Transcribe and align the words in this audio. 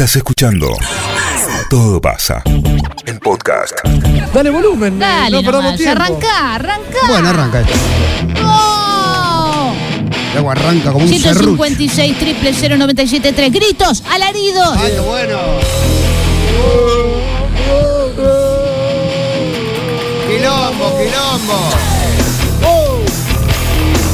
Estás 0.00 0.16
escuchando 0.16 0.78
Todo 1.68 2.00
pasa. 2.00 2.42
El 3.04 3.18
podcast. 3.18 3.74
Dale 4.32 4.48
volumen, 4.48 4.98
Dale, 4.98 5.36
no 5.36 5.42
perdamos 5.42 5.64
nomás, 5.64 5.76
tiempo. 5.76 6.02
arranca, 6.02 6.54
arranca. 6.54 6.98
Bueno, 7.06 7.28
arranca 7.28 7.60
esto. 7.60 7.74
¡Oh! 8.42 9.74
Luego 10.32 10.50
arranca 10.52 10.92
como 10.92 11.04
un 11.04 11.12
serrucho. 11.20 11.64
156 11.64 12.18
triple 12.18 12.54
0973 12.78 13.52
gritos, 13.52 14.02
alaridos. 14.10 14.74
¡Ay, 14.78 14.92
qué 14.92 15.00
bueno! 15.00 15.38
Quilombo, 20.26 20.96
quilombo. 20.96 21.70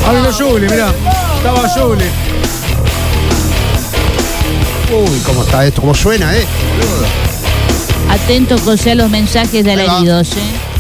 Hablo 0.05 0.33
Juli, 0.33 0.69
mirá. 0.69 0.93
Estaba 1.37 1.69
Juli. 1.69 2.26
Uy, 4.93 5.19
cómo 5.25 5.43
está 5.43 5.67
esto, 5.67 5.81
cómo 5.81 5.95
suena, 5.95 6.35
¿eh? 6.37 6.45
Atento 8.11 8.57
José 8.59 8.93
a 8.93 8.95
los 8.95 9.11
mensajes 9.11 9.65
de 9.65 9.73
alaridos, 9.73 10.29
¿eh? 10.33 10.35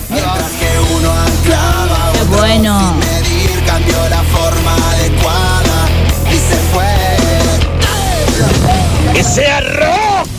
Mientras 0.09 0.51
que 0.53 0.95
uno 0.97 1.11
anclaba, 1.13 2.13
Qué 2.13 2.21
otro 2.21 2.37
bueno. 2.39 2.79
sin 2.79 2.99
medir 3.01 3.65
cambió 3.66 4.09
la 4.09 4.23
forma 4.23 4.77
adecuada 4.93 5.89
y 6.30 6.35
se 6.35 6.57
fue. 6.73 6.87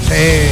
Sí. 0.07 0.49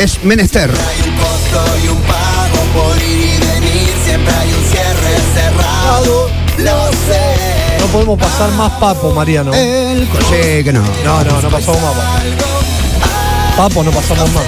Es 0.00 0.22
menester. 0.24 0.70
Hay 0.70 1.08
un 1.08 1.16
costo 1.16 1.60
y 1.82 1.88
un 1.88 2.00
pago 2.02 2.60
por 2.74 2.96
ir 3.02 3.02
y 3.08 3.38
venir, 3.38 3.92
siempre 4.04 4.34
hay 4.34 4.52
un 4.52 4.64
cierre 4.64 5.14
cerrado. 5.34 6.30
Lo 6.58 6.90
sé. 6.92 6.94
No 6.98 7.03
podemos 7.94 8.18
pasar 8.18 8.50
más 8.52 8.72
papo, 8.72 9.12
Mariano. 9.14 9.54
El 9.54 10.08
co- 10.08 10.18
Sí, 10.28 10.64
que 10.64 10.72
no. 10.72 10.82
No, 11.04 11.22
no, 11.22 11.40
no 11.40 11.48
pasamos 11.48 11.80
más. 11.80 11.92
papo. 11.94 12.02
Papo 13.56 13.84
no 13.84 13.90
pasamos 13.92 14.30
más. 14.32 14.44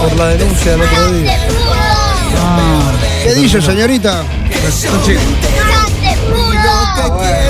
Por 0.00 0.16
la 0.16 0.28
denuncia 0.28 0.70
del 0.72 0.80
otro 0.80 1.12
día. 1.12 1.38
Ah, 2.42 2.92
¿Qué 3.22 3.34
dice, 3.34 3.60
señorita? 3.60 4.22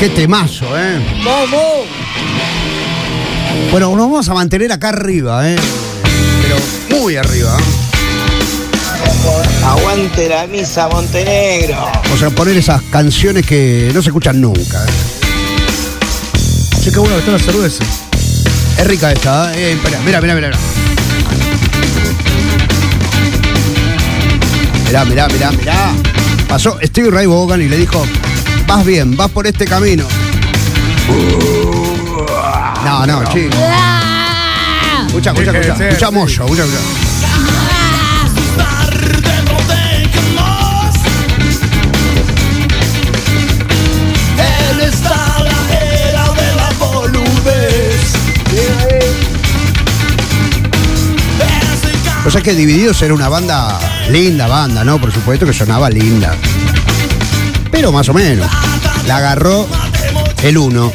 qué 0.00 0.08
temazo, 0.08 0.64
¿eh? 0.78 0.98
¡Vamos! 1.22 1.86
Bueno, 3.70 3.90
nos 3.90 4.10
vamos 4.10 4.28
a 4.30 4.32
mantener 4.32 4.72
acá 4.72 4.88
arriba, 4.88 5.46
¿eh? 5.46 5.56
Pero 6.40 6.98
muy 6.98 7.16
arriba. 7.16 7.54
Aguante 9.62 10.26
la 10.26 10.46
misa 10.46 10.88
Montenegro. 10.88 11.86
O 12.14 12.16
sea, 12.16 12.30
poner 12.30 12.56
esas 12.56 12.80
canciones 12.90 13.44
que 13.44 13.90
no 13.92 14.00
se 14.00 14.08
escuchan 14.08 14.40
nunca. 14.40 14.82
¿eh? 14.82 14.90
Che, 16.82 16.90
qué 16.90 16.98
bueno 16.98 17.16
que 17.16 17.20
está 17.20 17.32
la 17.32 17.38
cerveza. 17.38 17.84
Es 18.78 18.86
rica 18.86 19.12
esta, 19.12 19.54
¿eh? 19.54 19.72
Espera, 19.72 20.00
mira, 20.02 20.22
mira, 20.22 20.34
mira. 20.34 20.50
Mirá, 24.86 25.04
mirá, 25.04 25.28
mirá, 25.28 25.50
mirá. 25.52 25.92
Pasó 26.48 26.78
Steve 26.82 27.10
Ray 27.10 27.26
Vaughan 27.26 27.60
y 27.60 27.68
le 27.68 27.76
dijo, 27.76 28.02
vas 28.70 28.86
bien, 28.86 29.16
vas 29.16 29.28
por 29.30 29.48
este 29.48 29.64
camino. 29.64 30.04
No, 32.84 33.04
no, 33.04 33.24
chico. 33.32 33.56
Escucha, 35.08 35.32
escucha, 35.32 35.58
escucha. 35.58 35.88
Escucha. 35.88 36.10
Moyo, 36.12 36.44
escucha, 36.44 36.64
escucha. 36.64 37.10
O 52.22 52.30
sea 52.30 52.42
que 52.42 52.54
Divididos 52.54 53.02
era 53.02 53.12
una 53.12 53.28
banda, 53.28 53.80
linda 54.10 54.46
banda, 54.46 54.84
¿no? 54.84 55.00
Por 55.00 55.10
supuesto 55.10 55.44
que 55.46 55.52
sonaba 55.52 55.90
linda. 55.90 56.36
Pero 57.80 57.92
más 57.92 58.10
o 58.10 58.12
menos. 58.12 58.46
La 59.06 59.16
agarró 59.16 59.66
el 60.42 60.58
uno. 60.58 60.92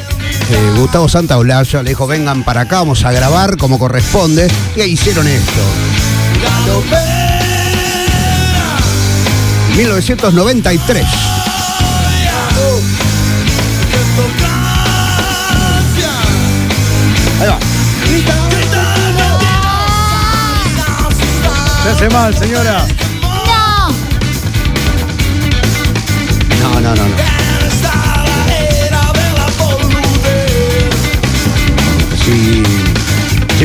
eh, 0.52 0.74
Gustavo 0.78 1.10
Santaolalla 1.10 1.82
le 1.82 1.90
dijo, 1.90 2.06
vengan 2.06 2.44
para 2.44 2.62
acá, 2.62 2.76
vamos 2.78 3.04
a 3.06 3.12
grabar 3.12 3.58
como 3.58 3.80
corresponde. 3.80 4.48
Y 4.76 4.82
hicieron 4.82 5.26
esto. 5.28 5.62
1993. 9.76 11.06
Ahí 17.42 17.48
va. 17.48 17.60
Se 21.82 21.90
hace 21.90 22.10
mal, 22.12 22.38
señora. 22.38 22.86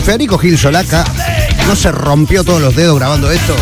Federico 0.03 0.39
Gil 0.39 0.57
Solaca 0.59 1.05
no 1.67 1.77
se 1.77 1.93
rompió 1.93 2.43
todos 2.45 2.61
los 2.61 2.75
dedos 2.75 2.99
grabando 2.99 3.31
esto, 3.31 3.55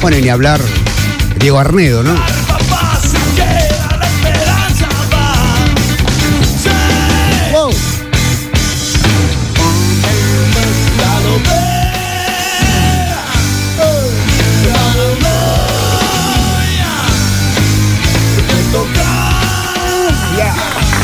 bueno, 0.00 0.16
y 0.18 0.22
ni 0.22 0.28
hablar 0.28 0.60
Diego 1.38 1.58
Arnedo, 1.58 2.02
¿no? 2.02 2.14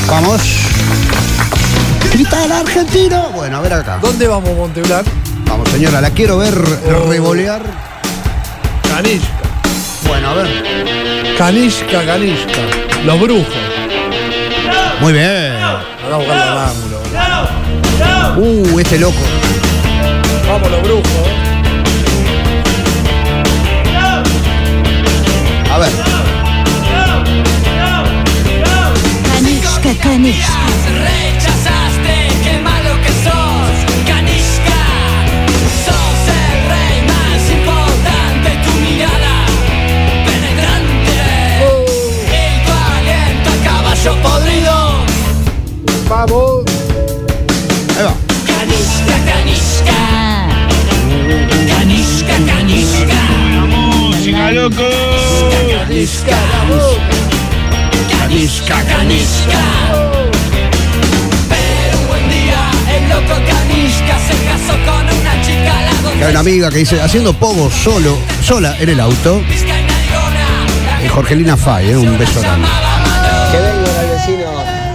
Vamos. 0.08 0.57
Argentino. 2.78 3.30
Bueno, 3.34 3.56
a 3.56 3.60
ver 3.60 3.72
acá. 3.72 3.98
¿Dónde 4.00 4.28
vamos, 4.28 4.56
Monteblanc? 4.56 5.06
Vamos, 5.46 5.68
señora, 5.70 6.00
la 6.00 6.10
quiero 6.10 6.38
ver 6.38 6.54
revolear. 7.08 7.60
Canishka. 8.88 9.32
Bueno, 10.06 10.30
a 10.30 10.34
ver. 10.34 10.46
Canishka, 11.36 12.06
Canishka. 12.06 12.60
Los 13.04 13.20
brujos. 13.20 13.46
Muy 15.00 15.12
bien. 15.12 15.54
Ahora 16.12 16.34
el 16.34 16.58
ángulo. 16.58 17.00
Uh, 18.36 18.78
este 18.78 18.98
loco. 18.98 19.18
Vamos, 20.46 20.70
los 20.70 20.82
brujos. 20.82 21.04
A 25.72 25.78
ver. 25.78 25.92
Canishka, 29.34 29.94
canishka. 30.00 30.67
Vamos. 46.08 46.64
Ahí 47.99 48.05
va. 48.05 48.14
Kanishka, 48.46 49.14
Ah, 49.90 50.49
Kanishka, 51.69 52.34
Kanishka. 52.46 53.20
música, 53.66 54.50
loco. 54.52 54.88
Kanishka, 58.19 58.76
Kanishka. 58.84 59.62
Pero 61.49 61.99
un 62.00 62.06
buen 62.08 62.28
día 62.31 62.70
el 62.96 63.08
loco 63.10 63.34
Kanishka 63.46 64.19
se 64.26 64.34
casó 64.46 64.75
con 64.87 65.05
una 65.20 65.43
chica 65.43 65.75
la 65.82 66.25
hay 66.26 66.31
una 66.31 66.40
amiga 66.40 66.70
que 66.70 66.78
dice, 66.78 67.00
haciendo 67.00 67.32
pogo 67.32 67.70
solo, 67.70 68.19
sola 68.43 68.76
en 68.81 68.88
el 68.88 69.00
auto. 69.00 69.43
Jorgelina 71.10 71.56
Fay, 71.56 71.90
eh, 71.90 71.96
un 71.96 72.19
beso 72.19 72.40
grande 72.40 72.66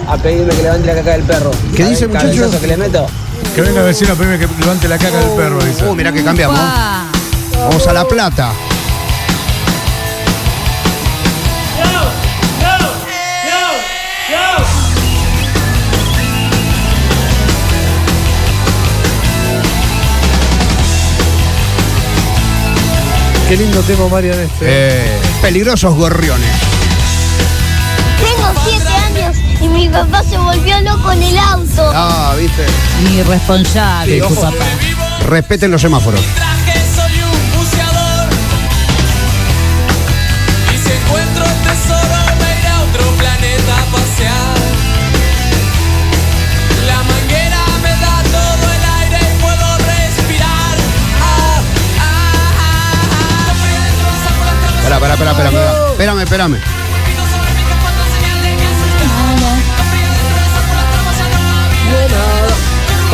a 0.08 0.16
pedirme 0.16 0.54
que 0.54 0.62
levante 0.62 0.86
la 0.86 0.94
caca 0.94 1.10
del 1.12 1.22
perro. 1.22 1.50
¿Qué 1.74 1.84
dice, 1.84 2.06
muchacho? 2.06 2.60
que 2.60 2.66
le 2.66 2.76
meto? 2.76 3.06
Que 3.54 3.60
venga 3.60 3.80
el 3.80 3.86
vecino 3.86 4.12
a 4.12 4.16
pedirme 4.16 4.38
que 4.38 4.48
levante 4.60 4.88
la 4.88 4.98
caca 4.98 5.18
del 5.18 5.28
uh, 5.28 5.36
perro, 5.36 5.64
dice. 5.64 5.84
Uh, 5.84 5.94
mirá 5.94 6.12
que 6.12 6.22
cambiamos. 6.22 6.58
Vamos 7.56 7.86
a 7.86 7.92
La 7.92 8.04
Plata. 8.06 8.52
Qué 23.48 23.58
lindo 23.58 23.80
tema, 23.82 24.08
Marian, 24.08 24.40
este. 24.40 24.64
Eh, 24.66 25.18
peligrosos 25.42 25.94
gorriones 25.94 26.50
mi 29.74 29.88
papá 29.88 30.22
se 30.22 30.38
volvió 30.38 30.80
loco 30.82 31.12
en 31.12 31.22
el 31.22 31.38
auto. 31.38 31.90
Ah, 31.94 32.34
viste. 32.38 32.64
Irresponsable, 33.12 34.14
Sí, 34.14 34.20
tu 34.20 34.26
ojo. 34.26 34.40
papá. 34.42 34.64
Respeten 35.28 35.70
los 35.70 35.80
semáforos. 35.82 36.20
traje 36.34 36.80
soy 36.94 37.14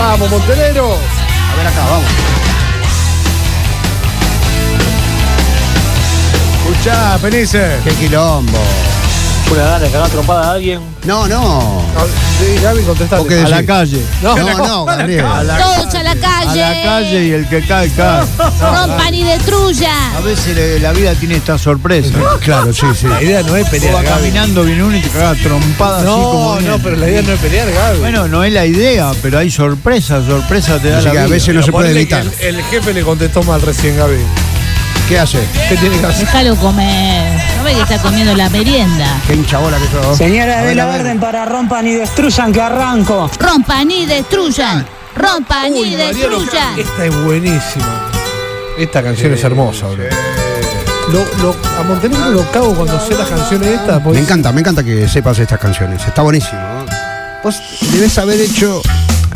Vamos, 0.00 0.30
Montenegro. 0.30 0.94
A 0.94 1.56
ver 1.56 1.66
acá, 1.66 1.84
vamos. 1.84 2.08
Escuchá, 6.56 7.18
Penice. 7.20 7.80
Qué 7.84 7.90
quilombo. 7.90 8.89
Una 9.50 9.62
gana 9.64 9.78
de 9.80 9.90
cagar 9.90 10.08
trompada 10.10 10.48
a 10.50 10.52
alguien. 10.52 10.80
No, 11.04 11.26
no. 11.26 11.82
Sí, 12.38 12.62
Gaby, 12.62 12.82
contestate. 12.82 13.20
¿Vos 13.22 13.28
qué 13.28 13.40
A 13.40 13.48
la 13.48 13.64
calle. 13.66 14.00
No, 14.22 14.36
No, 14.36 14.56
no, 14.58 14.84
Gabriel. 14.84 15.24
A 15.26 15.42
la, 15.42 15.58
Todos 15.58 15.94
a 15.94 16.02
la 16.04 16.10
a 16.12 16.14
calle. 16.16 16.60
la 16.60 16.82
calle 16.84 17.24
y 17.26 17.30
el 17.32 17.48
que 17.48 17.66
cae, 17.66 17.90
cae. 17.90 18.22
Rompan 18.60 19.12
y 19.14 19.24
destruyan. 19.24 20.14
A 20.16 20.20
veces 20.20 20.54
le- 20.54 20.78
la 20.78 20.92
vida 20.92 21.14
tiene 21.14 21.36
esta 21.36 21.58
sorpresa. 21.58 22.10
Claro, 22.40 22.72
sí, 22.72 22.86
sí. 22.98 23.06
La 23.08 23.20
idea 23.22 23.42
no 23.42 23.56
es 23.56 23.62
Vos 23.62 23.70
pelear, 23.70 23.92
vas 23.94 24.04
Gaby. 24.04 24.14
caminando, 24.20 24.62
viene 24.62 24.84
uno 24.84 24.96
y 24.96 25.00
te 25.00 25.08
caga 25.08 25.34
trompada 25.34 25.96
así 25.98 26.06
No, 26.06 26.16
como 26.16 26.54
no, 26.54 26.58
viene. 26.60 26.78
pero 26.82 26.96
la 26.96 27.08
idea 27.10 27.22
no 27.22 27.32
es 27.32 27.38
pelear, 27.40 27.70
Gaby. 27.72 27.98
Bueno, 27.98 28.28
no 28.28 28.44
es 28.44 28.52
la 28.52 28.66
idea, 28.66 29.10
pero 29.20 29.38
hay 29.38 29.50
sorpresa, 29.50 30.24
sorpresa 30.24 30.78
te 30.78 30.90
da 30.90 30.98
Así 30.98 31.06
la 31.06 31.12
que 31.12 31.18
a 31.18 31.24
vida. 31.24 31.34
veces 31.34 31.54
no 31.54 31.62
se 31.62 31.72
puede 31.72 31.88
Ponele 31.88 32.06
que 32.08 32.14
evitar. 32.14 32.32
El, 32.40 32.56
el 32.56 32.64
jefe 32.64 32.94
le 32.94 33.02
contestó 33.02 33.42
mal 33.42 33.60
recién, 33.62 33.96
Gaby. 33.96 34.16
¿Qué 35.08 35.18
hace? 35.18 35.40
¿Qué 35.68 35.76
tiene 35.76 35.98
que 35.98 36.06
hacer? 36.06 36.20
Déjalo 36.24 36.54
comer. 36.56 37.29
Que 37.74 37.82
está 37.82 37.98
comiendo 37.98 38.34
la 38.34 38.48
merienda. 38.50 39.06
Qué 39.26 39.34
hinchabola 39.34 39.78
que 39.78 39.86
sos. 39.88 40.18
Señora, 40.18 40.62
de 40.62 40.74
la 40.74 40.88
orden 40.88 41.18
para 41.20 41.44
rompan 41.44 41.86
y 41.86 41.92
destruyan 41.94 42.52
que 42.52 42.60
arranco. 42.60 43.30
Rompan 43.38 43.90
y 43.90 44.06
destruyan. 44.06 44.86
Rompan 45.16 45.74
y 45.76 45.80
Mariano, 45.96 46.06
destruyan. 46.08 46.78
esta 46.78 47.04
es 47.06 47.24
buenísima. 47.24 48.10
Esta 48.78 49.02
canción 49.02 49.32
es 49.34 49.42
hermosa, 49.44 49.86
bro. 49.88 50.04
Lo, 51.12 51.24
lo- 51.42 51.56
a 51.78 51.82
Montenegro 51.82 52.30
lo 52.30 52.50
cago 52.52 52.74
cuando 52.74 52.98
sé 53.00 53.14
las 53.16 53.28
canciones 53.28 53.68
estas. 53.68 54.00
pues- 54.02 54.14
Me 54.16 54.22
encanta, 54.22 54.52
me 54.52 54.60
encanta 54.60 54.84
que 54.84 55.08
sepas 55.08 55.38
estas 55.38 55.58
canciones. 55.58 56.02
Está 56.06 56.22
buenísimo. 56.22 56.60
¿no? 56.60 56.86
Vos 57.42 57.60
debes 57.92 58.16
haber 58.18 58.40
hecho, 58.40 58.80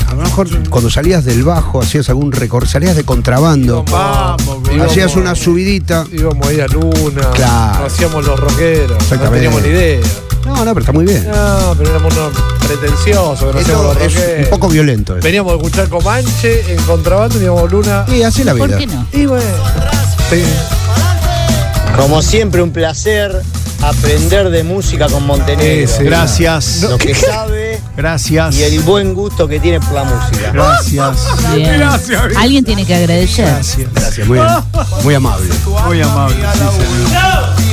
a 0.09 0.15
lo 0.15 0.23
mejor 0.23 0.49
cuando 0.69 0.91
salías 0.91 1.25
del 1.25 1.43
bajo, 1.45 1.81
hacías 1.81 2.09
algún 2.09 2.33
recorrido, 2.33 2.71
salías 2.71 2.97
de 2.97 3.05
contrabando, 3.05 3.85
Vamos, 3.91 4.61
hacías 4.69 4.97
íbamos- 5.13 5.17
una 5.17 5.35
subidita. 5.35 6.07
Íbamos 6.13 6.47
ahí 6.49 6.61
a 6.61 6.67
Luna. 6.67 7.31
Claro. 7.35 7.87
hacíamos 7.87 8.25
los 8.27 8.39
rockeros. 8.39 8.99
No 9.11 9.31
teníamos 9.31 9.63
ni 9.63 9.69
idea. 9.69 10.01
No, 10.47 10.57
no, 10.57 10.75
pero 10.75 10.81
está 10.81 10.93
muy 10.93 11.07
bien. 11.07 11.27
No, 11.27 11.75
pero 11.79 11.91
éramos 11.91 12.15
unos 12.15 12.33
pretenciosos 12.67 13.39
que 13.57 13.73
los 13.73 13.97
es 13.97 14.15
rockeros. 14.15 14.45
un 14.45 14.51
poco 14.51 14.69
violento. 14.69 15.17
eso. 15.17 15.25
Veníamos 15.25 15.53
a 15.53 15.57
escuchar 15.57 15.89
Comanche 15.89 16.73
en 16.73 16.83
contrabando 16.83 17.39
y 17.41 17.45
íbamos 17.45 17.63
a 17.63 17.67
Luna. 17.73 18.05
Y 18.09 18.23
así 18.23 18.45
la 18.45 18.53
vida. 18.53 18.67
¿Por 18.67 18.77
qué 18.79 18.87
no? 18.87 19.07
Y 19.13 19.27
bueno. 19.27 19.43
sí. 20.31 20.43
Como 21.97 22.21
siempre, 22.23 22.61
un 22.63 22.73
placer 22.73 23.41
aprender 23.81 24.51
de 24.51 24.63
música 24.65 25.07
con 25.09 25.27
Montenegro. 25.27 25.87
Sí, 25.89 25.95
sí. 25.99 26.05
Gracias, 26.05 26.83
Lo 26.83 26.99
que 26.99 27.15
sabe 27.15 27.64
gracias, 27.97 28.57
y 28.57 28.63
el 28.63 28.81
buen 28.81 29.15
gusto 29.15 29.47
que 29.47 29.61
tiene 29.61 29.81
por 29.81 29.93
la 29.93 30.05
música. 30.05 30.53
gracias. 30.53 31.55
Bien. 31.55 31.83
Alguien 32.37 32.65
tiene 32.65 32.85
que 32.85 32.95
agradecer. 32.95 33.47
Gracias, 33.47 34.27
muy, 34.27 34.39
muy 35.03 35.15
amable. 35.15 35.51
Muy 35.87 36.03
amable. 36.03 36.37
sí, 36.77 36.85
señor. 36.85 37.65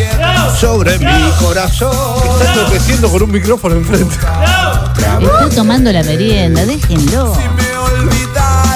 Sobre 0.60 1.00
mi 1.00 1.32
corazón. 1.40 1.92
Está 2.40 2.54
enloqueciendo 2.54 3.10
con 3.10 3.24
un 3.24 3.32
micrófono 3.32 3.76
enfrente. 3.76 4.16
Está 4.16 5.50
tomando 5.56 5.92
la 5.92 6.04
merienda, 6.04 6.66
déjenlo. 6.66 7.36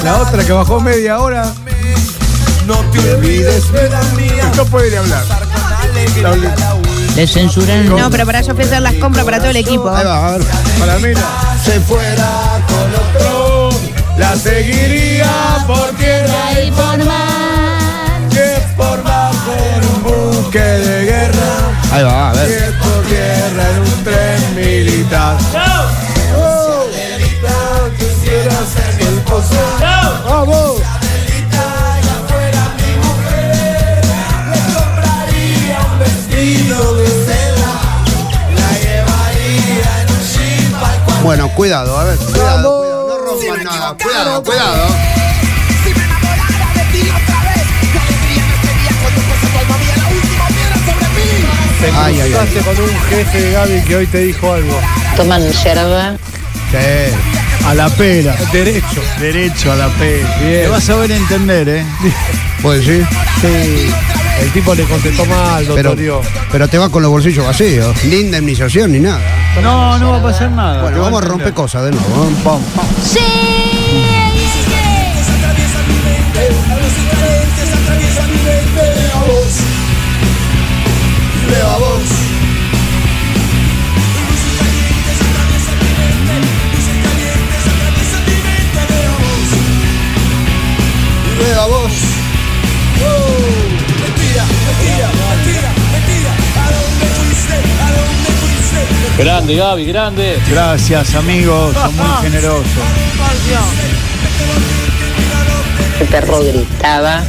La 0.03 0.17
otra 0.17 0.43
que 0.43 0.51
bajó 0.51 0.79
media 0.79 1.19
hora. 1.19 1.53
No 2.65 2.77
te 2.91 3.13
olvides. 3.13 3.65
No 4.55 4.65
puede 4.65 4.91
ni 4.91 4.97
hablar. 4.97 5.25
Le 7.15 7.27
censuran. 7.27 7.87
No, 7.87 8.09
pero 8.09 8.25
para 8.25 8.41
yo 8.41 8.51
ofrecer 8.53 8.81
las 8.81 8.93
compras 8.95 9.23
para 9.23 9.37
todo 9.37 9.49
el 9.49 9.55
equipo. 9.55 9.89
Ahí 9.89 10.05
va, 10.05 10.27
a 10.27 10.37
ver. 10.37 10.47
Para 10.77 10.99
mí 10.99 11.09
no. 11.13 11.21
Se 11.63 11.79
fuera 11.79 12.59
con 12.67 12.93
otro. 12.93 13.69
La 14.17 14.35
seguiría 14.35 15.63
porque 15.65 16.25
y 16.65 16.71
por 16.71 17.05
más. 17.05 18.33
que 18.33 18.61
por 18.75 19.03
bajo 19.03 19.53
en 19.75 19.85
un 19.89 20.03
buque 20.03 20.59
de 20.59 21.05
guerra. 21.05 21.71
Ahí 21.91 22.03
va, 22.03 22.29
a 22.31 22.33
ver. 22.33 22.51
es 22.51 22.71
por 22.73 23.03
tierra 23.03 23.69
en 23.71 23.79
un 23.79 24.03
tren 24.03 24.55
militar. 24.55 25.37
¡Vamos! 30.27 30.84
Bueno, 41.25 41.49
cuidado, 41.55 41.97
a 41.99 42.03
ver. 42.03 42.17
Cuidado, 42.19 42.77
cuidado. 42.77 43.07
No 43.07 43.17
rompan 43.17 43.63
nada. 43.63 43.97
Cuidado, 43.97 44.43
cuidado. 44.43 44.87
Si 45.83 45.89
me 45.89 46.03
enamorara 46.05 46.73
de 46.75 46.83
ti 46.91 47.09
otra 47.09 47.41
vez, 47.41 47.63
qué 47.91 47.99
alegría 47.99 48.45
me 48.45 48.67
sería 48.67 48.91
cuando 49.01 49.21
fuese 49.21 49.47
tu 49.47 49.57
alma 49.57 49.77
mía 49.79 49.95
la 49.97 50.07
última 50.09 50.47
piedra 50.49 50.75
sobre 50.85 51.07
mí. 51.15 51.27
Te 51.81 51.87
Ay, 51.97 52.21
ay, 52.21 52.33
ay. 52.39 52.63
con 52.63 52.83
un 52.83 52.99
jefe 53.09 53.41
de 53.41 53.51
Gaby 53.53 53.81
que 53.81 53.95
hoy 53.95 54.05
te 54.05 54.17
dijo 54.19 54.53
algo. 54.53 54.79
Toman 55.15 55.51
yerba. 55.51 56.15
Sí. 56.69 57.65
A 57.65 57.73
la 57.73 57.89
pera. 57.89 58.35
Derecho. 58.53 59.01
Derecho 59.19 59.71
a 59.71 59.75
la 59.77 59.87
pera. 59.89 60.37
Bien. 60.41 60.61
Te 60.61 60.67
vas 60.67 60.87
a 60.91 60.95
ver 60.97 61.11
entender, 61.11 61.67
¿eh? 61.69 61.85
¿Puedes 62.61 62.85
decir? 62.85 63.07
Sí. 63.41 63.91
El 64.41 64.51
tipo 64.51 64.75
le 64.75 64.83
contestó 64.83 65.25
mal, 65.25 65.63
Pero, 65.67 65.75
doctor 65.89 65.95
Dio. 65.97 66.21
pero 66.51 66.67
te 66.67 66.77
vas 66.77 66.89
con 66.89 67.01
los 67.01 67.09
bolsillos 67.11 67.45
vacíos. 67.45 67.95
Ni 68.05 68.17
indemnización 68.17 68.91
ni 68.91 68.99
nada. 68.99 69.21
No, 69.61 69.97
no 69.97 70.11
va 70.11 70.17
a 70.17 70.21
pasar 70.23 70.51
nada. 70.51 70.81
Bueno, 70.81 71.01
vamos 71.01 71.21
a 71.21 71.25
romper 71.25 71.53
cosas 71.53 71.85
de 71.85 71.91
nuevo. 71.91 72.25
¿eh? 72.25 72.35
Vamos. 72.43 72.63
Sí. 73.03 73.19
Grande, 99.45 99.61
Gaby, 99.61 99.85
grande. 99.85 100.39
Gracias, 100.49 101.13
amigos. 101.13 101.75
Son 101.75 101.95
muy 101.95 102.07
generosos. 102.23 102.65
El 105.99 106.07
perro 106.07 106.39
gritaba. 106.39 107.23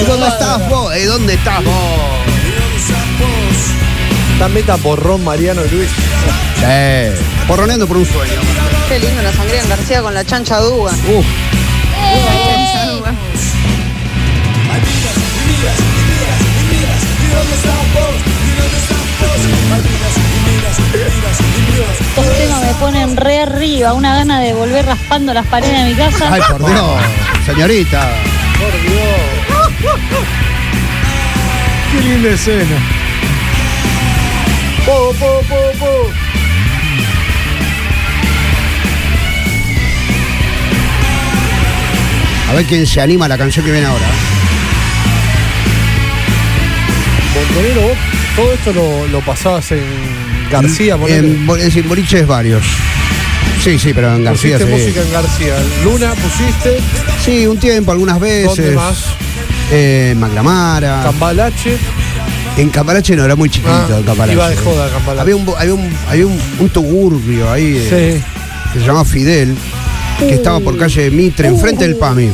¿Y 0.00 0.04
dónde 0.04 0.28
estás 0.28 0.68
vos? 0.68 0.96
¿Y 0.96 1.04
dónde 1.06 1.34
estás 1.34 1.64
vos? 1.64 1.74
Esta 4.34 4.48
meta 4.48 4.76
borrón 4.76 5.24
Mariano 5.24 5.64
y 5.64 5.70
Luis. 5.70 5.88
Sí. 5.88 7.20
Porroneando 7.48 7.88
por 7.88 7.96
un 7.96 8.06
sueño. 8.06 8.40
Qué 8.88 9.00
lindo 9.00 9.20
la 9.20 9.32
sangría 9.32 9.60
en 9.60 9.68
García 9.68 10.02
con 10.02 10.14
la 10.14 10.24
chancha 10.24 10.60
duga. 10.60 10.92
Uf. 10.92 11.26
Estos 20.94 22.38
temas 22.38 22.62
me 22.62 22.74
ponen 22.80 23.16
re 23.16 23.40
arriba, 23.40 23.92
una 23.92 24.14
gana 24.14 24.40
de 24.40 24.54
volver 24.54 24.86
raspando 24.86 25.34
las 25.34 25.46
paredes 25.46 25.84
de 25.84 25.90
mi 25.90 25.94
casa. 25.94 26.32
Ay, 26.32 26.40
por 26.48 26.66
Dios. 26.66 27.00
Señorita. 27.44 28.08
Qué 31.92 32.00
linda 32.00 32.30
escena. 32.30 32.76
Po, 34.86 35.12
po, 35.18 35.42
po, 35.46 35.78
po. 35.78 36.10
A 42.48 42.54
ver 42.54 42.64
quién 42.64 42.86
se 42.86 43.02
anima 43.02 43.26
a 43.26 43.28
la 43.28 43.36
canción 43.36 43.62
que 43.62 43.72
viene 43.72 43.86
ahora. 43.86 44.06
Montenegro, 47.34 47.82
vos 47.82 47.98
todo 48.36 48.52
esto 48.54 48.72
lo, 48.72 49.06
lo 49.08 49.20
pasabas 49.20 49.70
en 49.72 50.07
García. 50.50 50.96
En, 51.08 51.46
es 51.50 51.64
decir, 51.64 51.84
boliches 51.86 52.26
varios. 52.26 52.62
Sí, 53.62 53.78
sí, 53.78 53.92
pero 53.92 54.14
en 54.14 54.24
García 54.24 54.56
Pusiste 54.58 54.76
sí. 54.78 54.82
música 54.84 55.02
en 55.02 55.12
García. 55.12 55.54
Luna 55.84 56.12
pusiste, 56.14 56.78
Sí, 57.24 57.46
un 57.46 57.58
tiempo, 57.58 57.92
algunas 57.92 58.18
veces. 58.20 58.56
¿dónde 58.56 58.70
más? 58.72 59.04
Eh, 59.72 60.10
en 60.12 60.20
Maglamara. 60.20 61.02
Cambalache. 61.04 61.76
en 62.56 62.70
Cambalache 62.70 63.14
no, 63.16 63.24
era 63.24 63.36
muy 63.36 63.50
chiquito 63.50 63.70
Ah, 63.72 63.86
en 63.98 64.04
Cambalache. 64.04 64.32
iba 64.34 64.48
de 64.48 64.56
joda 64.56 64.88
Cambalache. 64.90 65.20
Había 65.22 65.36
un, 65.36 65.54
había 65.58 65.74
un, 65.74 65.96
había 66.08 66.26
un, 66.26 66.40
un 66.60 66.68
tugurbio 66.70 67.50
ahí 67.52 67.76
eh, 67.90 68.22
Sí. 68.22 68.72
que 68.72 68.78
se 68.80 68.86
llama 68.86 69.04
Fidel, 69.04 69.56
que 70.20 70.34
estaba 70.34 70.60
por 70.60 70.78
calle 70.78 71.10
Mitre, 71.10 71.48
enfrente 71.48 71.84
del 71.84 71.96
PAMI. 71.96 72.30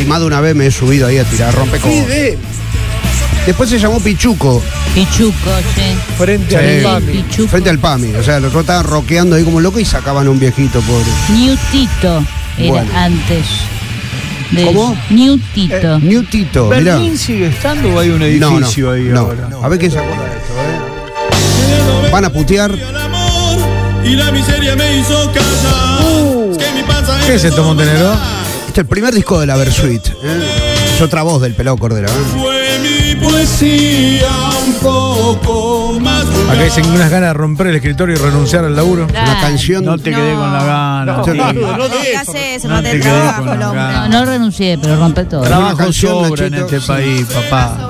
Y 0.00 0.04
más 0.06 0.20
de 0.20 0.26
una 0.26 0.40
vez 0.40 0.54
me 0.56 0.66
he 0.66 0.70
subido 0.70 1.06
ahí 1.06 1.18
a 1.18 1.24
tirar 1.24 1.54
rompecosas. 1.54 2.06
Fidel. 2.06 2.38
Después 3.46 3.68
se 3.68 3.78
llamó 3.78 3.98
Pichuco, 4.00 4.62
Pichuco, 4.94 5.50
sí. 5.74 5.91
Frente 6.22 6.50
Sí. 6.50 6.54
al 6.56 6.82
PAMI. 6.82 7.12
Pichuco. 7.22 7.48
frente 7.48 7.70
al 7.70 7.78
PAMI. 7.78 8.14
O 8.14 8.22
sea, 8.22 8.38
los 8.38 8.48
otros 8.50 8.62
estaban 8.62 8.84
roqueando 8.84 9.34
ahí 9.36 9.42
como 9.44 9.60
loco 9.60 9.80
y 9.80 9.84
sacaban 9.84 10.26
a 10.26 10.30
un 10.30 10.38
viejito, 10.38 10.80
pobre. 10.82 11.04
Newtito 11.30 12.24
era 12.58 12.68
Bueno. 12.70 12.90
antes. 12.96 13.44
de 14.52 14.64
¿Cómo? 14.66 14.94
Newtito. 15.10 15.98
Newtito, 16.00 16.66
mirá. 16.68 16.96
¿Berlín 16.96 17.16
sigue 17.18 17.46
estando 17.48 17.88
o 17.94 17.98
hay 17.98 18.10
un 18.10 18.18
No, 18.18 18.26
edificio 18.26 18.86
no, 18.86 18.92
ahí 18.92 19.02
no. 19.04 19.20
ahora? 19.20 19.48
A 19.62 19.68
ver 19.68 19.78
quién 19.78 19.90
se 19.90 19.98
acuerda 19.98 20.24
de 20.24 20.36
esto, 20.36 20.52
¿eh? 22.06 22.10
Van 22.12 22.24
a 22.26 22.30
putear. 22.30 22.70
Y 24.04 24.14
la 24.14 24.30
miseria 24.30 24.76
me 24.76 24.98
hizo 24.98 25.32
¿Qué 27.26 27.34
es 27.34 27.44
esto, 27.44 27.64
Montenegro? 27.64 28.12
Este 28.66 28.72
es 28.72 28.78
el 28.78 28.86
primer 28.86 29.14
disco 29.14 29.40
de 29.40 29.46
la 29.46 29.56
Versuit. 29.56 30.06
¿eh? 30.06 30.92
Es 30.94 31.00
otra 31.00 31.22
voz 31.22 31.40
del 31.40 31.54
pelado 31.54 31.76
Cordero. 31.78 32.08
¿eh? 32.08 32.61
Poesía 33.42 34.28
un 34.68 34.72
poco 34.74 35.98
más. 36.00 36.24
Acá 36.48 36.62
dicen 36.62 36.86
unas 36.86 37.10
ganas 37.10 37.30
de 37.30 37.34
romper 37.34 37.66
el 37.66 37.74
escritorio 37.74 38.14
y 38.14 38.18
renunciar 38.18 38.64
al 38.64 38.76
laburo. 38.76 39.08
Una 39.10 39.40
canción. 39.40 39.84
No 39.84 39.98
te 39.98 40.10
quedé 40.12 40.34
con 40.34 40.52
la 40.52 40.62
gana. 40.62 41.04
No, 41.16 41.26
no, 41.26 41.52
no, 41.52 41.76
No 41.76 41.84
eso. 41.86 42.32
eso, 42.36 42.68
No 42.68 42.76
no 42.76 42.82
te 42.84 42.90
te 42.92 43.00
quedé 43.00 43.10
trabajo 43.10 43.44
la. 43.46 44.06
No, 44.06 44.08
no 44.10 44.24
renuncié, 44.26 44.78
pero 44.80 44.94
rompe 44.96 45.24
todo. 45.24 45.40
Trabajo. 45.42 45.92
Sobra 45.92 46.46
en 46.46 46.54
este 46.54 46.80
país, 46.82 47.26
papá. 47.26 47.88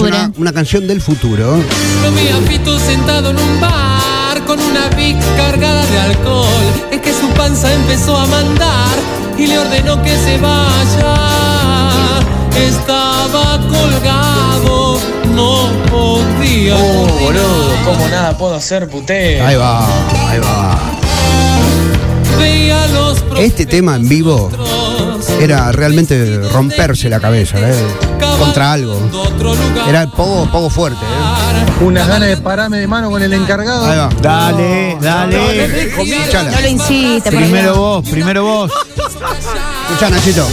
Una, 0.00 0.32
una 0.38 0.52
canción 0.54 0.86
del 0.86 1.02
futuro. 1.02 1.56
Lo 2.02 2.10
vi 2.12 2.28
a 2.28 2.36
Fito 2.48 2.78
sentado 2.78 3.30
en 3.32 3.36
un 3.38 3.60
bar 3.60 4.42
con 4.46 4.58
una 4.58 4.88
Vic 4.96 5.18
cargada 5.36 5.84
de 5.84 6.00
alcohol. 6.00 6.64
Es 6.90 7.02
que 7.02 7.12
su 7.12 7.28
panza 7.36 7.70
empezó 7.70 8.16
a 8.16 8.24
mandar 8.28 8.96
y 9.36 9.46
le 9.46 9.58
ordenó 9.58 10.02
que 10.02 10.16
se 10.16 10.38
vaya. 10.38 11.43
Estaba 12.56 13.60
colgado, 13.68 14.98
no 15.34 15.70
podía. 15.90 16.76
Oh, 16.76 17.06
boludo, 17.20 17.76
¿cómo 17.84 18.08
nada 18.08 18.36
puedo 18.36 18.54
hacer, 18.54 18.88
puteo? 18.88 19.46
Ahí 19.46 19.56
va, 19.56 19.86
ahí 20.28 20.38
va. 20.38 20.78
Veía 22.38 22.86
los 22.88 23.24
Este 23.38 23.66
tema 23.66 23.96
en 23.96 24.08
vivo 24.08 24.50
era 25.40 25.72
realmente 25.72 26.40
romperse 26.52 27.08
la 27.08 27.20
cabeza, 27.20 27.58
¿eh? 27.58 27.74
Contra 28.38 28.72
algo. 28.72 28.98
Era 29.88 30.06
poco, 30.06 30.48
poco 30.50 30.70
fuerte, 30.70 31.04
¿eh? 31.04 31.84
Unas 31.84 32.06
ganas 32.06 32.28
de 32.28 32.36
pararme 32.36 32.78
de 32.78 32.86
mano 32.86 33.10
con 33.10 33.22
el 33.22 33.32
encargado. 33.32 33.84
Ahí 33.86 33.98
va. 33.98 34.08
Dale, 34.22 34.96
dale. 35.00 35.82
Escuchala. 35.88 36.50
No 36.52 36.60
lo 36.60 36.68
insiste, 36.68 37.30
Primero 37.30 37.76
vos, 37.76 38.08
primero 38.08 38.44
vos. 38.44 38.72
Escuchá, 38.96 40.10
Nachito. 40.10 40.46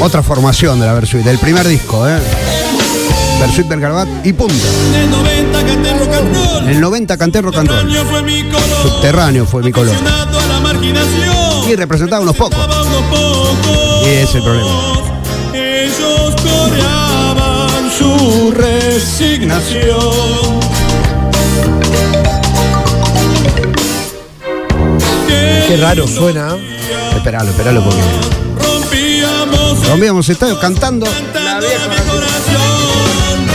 Otra 0.00 0.22
formación 0.22 0.78
de 0.78 0.86
la 0.86 0.94
Versuit, 0.94 1.24
del 1.24 1.38
primer 1.38 1.66
disco, 1.66 2.08
¿eh? 2.08 2.18
Versuit 3.40 3.66
Bergarabat 3.66 4.08
y 4.24 4.32
punta. 4.32 4.54
En 4.94 5.00
el 5.02 5.10
90 5.10 5.58
canté 5.66 5.92
rock 5.92 6.14
and 6.14 6.34
roll. 6.34 6.62
En 6.62 6.68
el 6.68 6.80
90 6.80 7.16
canté 7.18 7.42
rock 7.42 7.56
and 7.56 7.68
roll. 7.68 7.92
Subterráneo 8.82 9.44
fue 9.44 9.62
mi 9.62 9.72
color. 9.72 9.94
Y 11.68 11.74
representaba 11.76 12.22
unos 12.22 12.36
pocos. 12.36 12.58
Estaba 12.58 12.82
unos 12.82 13.02
pocos. 13.10 14.06
Y 14.06 14.10
ese 14.10 14.22
es 14.22 14.34
el 14.36 14.42
problema. 14.42 14.70
Ellos 15.52 16.34
coreaban 16.42 17.90
su 17.90 18.52
resignación. 18.52 19.98
Qué 25.66 25.76
raro 25.76 26.06
suena. 26.06 26.54
¿eh? 26.54 27.16
Esperalo, 27.16 27.50
esperalo 27.50 27.84
porque. 27.84 28.47
Rompíamos 29.68 29.88
Rompíamos 29.88 30.28
estadio 30.28 30.58
cantando. 30.58 31.06
la 31.06 31.60
vieja 31.60 31.88
corazón. 32.10 33.46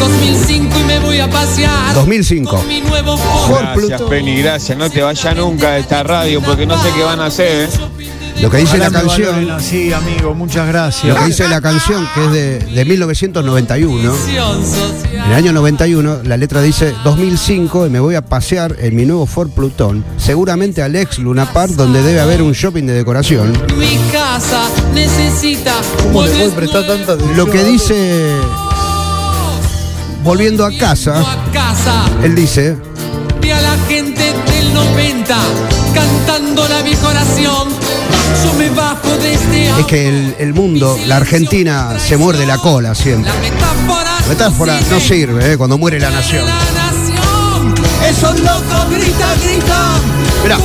2005 0.00 0.78
y 0.78 0.84
me 0.84 0.98
voy 1.00 1.20
a 1.20 1.30
pasear. 1.30 1.94
2005. 1.94 2.56
Con 2.56 2.66
mi 2.68 2.80
nuevo. 2.80 3.16
Gracias, 3.48 4.02
Penny, 4.02 4.42
gracias. 4.42 4.76
No 4.78 4.90
te 4.90 5.02
vayas 5.02 5.36
nunca 5.36 5.72
de 5.72 5.80
esta 5.80 6.02
radio 6.02 6.40
porque 6.42 6.66
no 6.66 6.80
sé 6.82 6.90
qué 6.96 7.02
van 7.02 7.20
a 7.20 7.26
hacer. 7.26 7.68
¿eh? 7.68 7.89
Lo 8.40 8.50
que 8.50 8.56
dice 8.58 8.78
la 8.78 8.88
Ojalá 8.88 9.00
canción. 9.02 9.28
valoren 9.34 9.50
así, 9.50 9.92
amigo, 9.92 10.34
muchas 10.34 10.66
Lo 10.66 10.72
gracias. 10.72 11.18
que 11.18 11.24
dice 11.26 11.48
la 11.48 11.60
canción, 11.60 12.08
que 12.14 12.24
es 12.24 12.32
de, 12.32 12.58
de 12.58 12.84
1991. 12.84 14.12
Social. 14.12 14.62
En 15.12 15.24
el 15.26 15.32
año 15.34 15.52
91, 15.52 16.20
la 16.24 16.36
letra 16.36 16.62
dice 16.62 16.94
2005 17.04 17.86
y 17.86 17.90
me 17.90 18.00
voy 18.00 18.14
a 18.14 18.22
pasear 18.24 18.76
en 18.80 18.96
mi 18.96 19.04
nuevo 19.04 19.26
Ford 19.26 19.50
Plutón, 19.50 20.04
seguramente 20.16 20.82
al 20.82 20.96
ex 20.96 21.18
Luna 21.18 21.52
Park, 21.52 21.72
donde 21.72 22.02
debe 22.02 22.20
haber 22.20 22.40
un 22.42 22.52
shopping 22.52 22.84
de 22.84 22.94
decoración. 22.94 23.52
Mi 23.76 23.98
casa 24.10 24.62
necesita 24.94 25.74
¿Cómo 26.02 26.22
le 26.22 26.28
puede 26.30 26.34
muebles 26.48 26.54
prestar 26.54 26.86
tanta 26.86 27.12
atención? 27.12 27.36
Lo 27.36 27.46
que 27.46 27.64
dice, 27.64 28.24
volviendo 30.24 30.64
a 30.64 30.70
casa, 30.78 31.20
a 31.20 31.50
casa. 31.52 32.04
él 32.22 32.34
dice, 32.34 32.76
Vi 33.40 33.50
a 33.50 33.60
la 33.60 33.76
gente 33.88 34.32
del 34.52 34.74
90 34.74 35.36
cantando 35.94 36.66
la 36.68 36.80
oración. 37.08 37.79
Es 39.78 39.86
que 39.86 40.08
el, 40.08 40.36
el 40.38 40.54
mundo, 40.54 40.98
la 41.06 41.16
Argentina, 41.16 41.98
se 41.98 42.16
muerde 42.16 42.46
la 42.46 42.58
cola 42.58 42.94
siempre. 42.94 43.32
La 43.32 44.26
metáfora, 44.28 44.80
no 44.90 45.00
sirve 45.00 45.52
¿eh? 45.52 45.58
cuando 45.58 45.78
muere 45.78 45.98
la 45.98 46.10
nación. 46.10 46.46
Esos 48.08 48.38
locos 48.40 48.90
gritan, 48.90 49.40
gritan. 49.42 50.00
Mirá. 50.42 50.56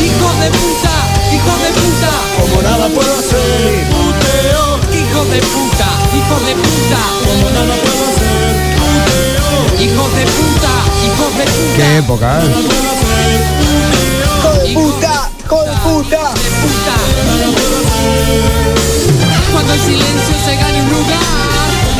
Hijo 0.00 0.30
de 0.40 0.50
puta, 0.50 0.94
hijo 1.34 1.52
de 1.62 1.70
puta. 1.78 2.10
Como 2.40 2.62
nada 2.62 2.88
puedo 2.88 3.12
hacer. 3.18 3.86
Hijo 4.92 5.24
de 5.24 5.40
puta, 5.40 5.88
hijo 6.16 6.36
de 6.46 6.54
puta. 6.54 7.00
Como 7.26 7.50
nada 7.50 7.74
puedo 7.82 8.02
hacer. 8.10 8.52
Hijo 9.80 10.04
de 10.16 10.24
puta, 10.24 10.72
hijo 11.04 11.26
de 11.38 11.44
puta. 11.44 11.76
Qué 11.76 11.98
época, 11.98 12.40
¿eh? 12.40 13.59
Puta, 14.74 15.30
hijo 15.44 15.62
de 15.64 15.70
puta. 15.72 16.30
Cuando 19.52 19.72
el 19.74 19.80
silencio 19.80 20.34
se 20.44 20.56
gane 20.56 20.82
un 20.82 20.90
lugar, 20.90 21.18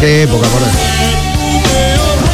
Qué 0.00 0.22
época, 0.22 0.46
por 0.48 0.62
ahí. 0.62 0.70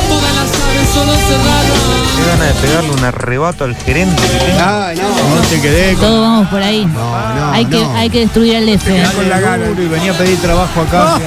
todas 0.09 0.35
las 0.35 0.61
aves 0.63 0.89
solo 0.95 1.13
cerraron. 1.13 2.07
Qué 2.17 2.25
ganas 2.31 2.55
de 2.55 2.67
pegarle 2.67 2.91
un 2.91 3.05
arrebato 3.05 3.65
al 3.65 3.75
gerente 3.77 4.23
que. 4.23 4.53
Ay, 4.63 4.97
no. 4.99 5.37
No 5.37 5.43
te 5.49 5.61
quedé 5.61 5.93
con, 5.95 6.01
Todos 6.03 6.21
vamos 6.21 6.49
por 6.49 6.63
ahí. 6.63 6.85
No, 6.87 7.35
no, 7.35 7.53
hay, 7.53 7.65
que, 7.65 7.81
no. 7.83 7.97
hay 7.97 8.11
que 8.11 8.21
destruir 8.21 8.57
al 8.57 8.69
F. 8.69 9.03
con 9.17 9.29
la 9.29 9.41
gana 9.41 9.67
y 9.71 9.87
venía 9.87 10.13
a 10.13 10.15
pedir 10.15 10.39
trabajo 10.41 10.81
acá. 10.83 11.19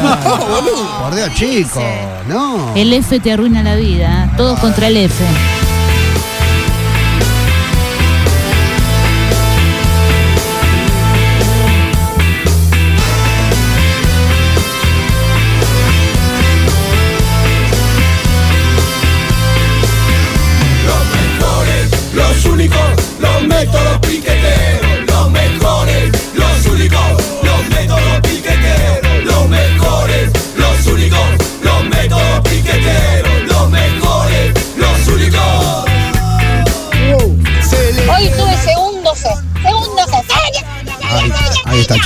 Por 1.02 1.16
Dios, 1.16 1.30
chico. 1.36 1.82
No. 2.28 2.74
El 2.76 2.94
F 2.94 3.20
te 3.20 3.34
arruina 3.34 3.64
la 3.64 3.76
vida. 3.76 4.26
¿eh? 4.26 4.34
Todos 4.38 4.60
contra 4.60 4.88
el 4.88 4.98
F. 4.98 5.24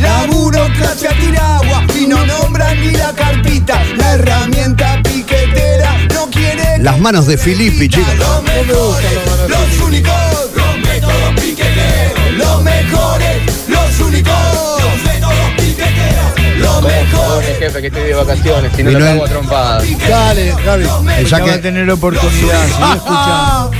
La 0.00 0.26
burocracia 0.26 1.10
tira 1.18 1.56
agua 1.56 1.82
y 1.98 2.06
no 2.06 2.24
nombran 2.26 2.78
ni 2.80 2.90
la 2.92 3.12
carpita. 3.12 3.82
La 3.96 4.14
herramienta 4.14 5.00
piquetera 5.02 5.96
no 6.12 6.26
quiere. 6.30 6.78
Las 6.80 6.98
manos 7.00 7.26
de 7.26 7.38
Filippi, 7.38 7.88
chicos. 7.88 8.14
Los 8.18 8.42
mejores, 8.42 9.10
los 9.48 9.80
únicos, 9.86 10.12
los 10.54 10.78
métodos 10.78 11.40
piqueteros. 11.40 12.32
Los 12.36 12.62
mejores, 12.62 13.42
los 13.68 14.00
únicos, 14.00 14.34
los 14.82 15.04
métodos 15.04 15.50
piqueteros. 15.56 16.58
Los 16.58 16.82
mejores. 16.82 17.58
jefe, 17.58 17.80
que 17.80 17.86
estoy 17.86 18.02
de 18.02 18.14
vacaciones, 18.14 18.72
si 18.76 18.82
no 18.82 18.90
lo 18.90 18.98
el- 18.98 19.20
a 19.20 19.24
trompadas. 19.24 19.84
Dale, 20.08 20.54
Gaby. 20.64 20.84
Ya 21.26 21.38
va 21.38 21.52
a 21.54 21.60
tener 21.60 21.90
oportunidad, 21.90 22.66
sigue 22.66 22.92
escuchando. 22.96 23.70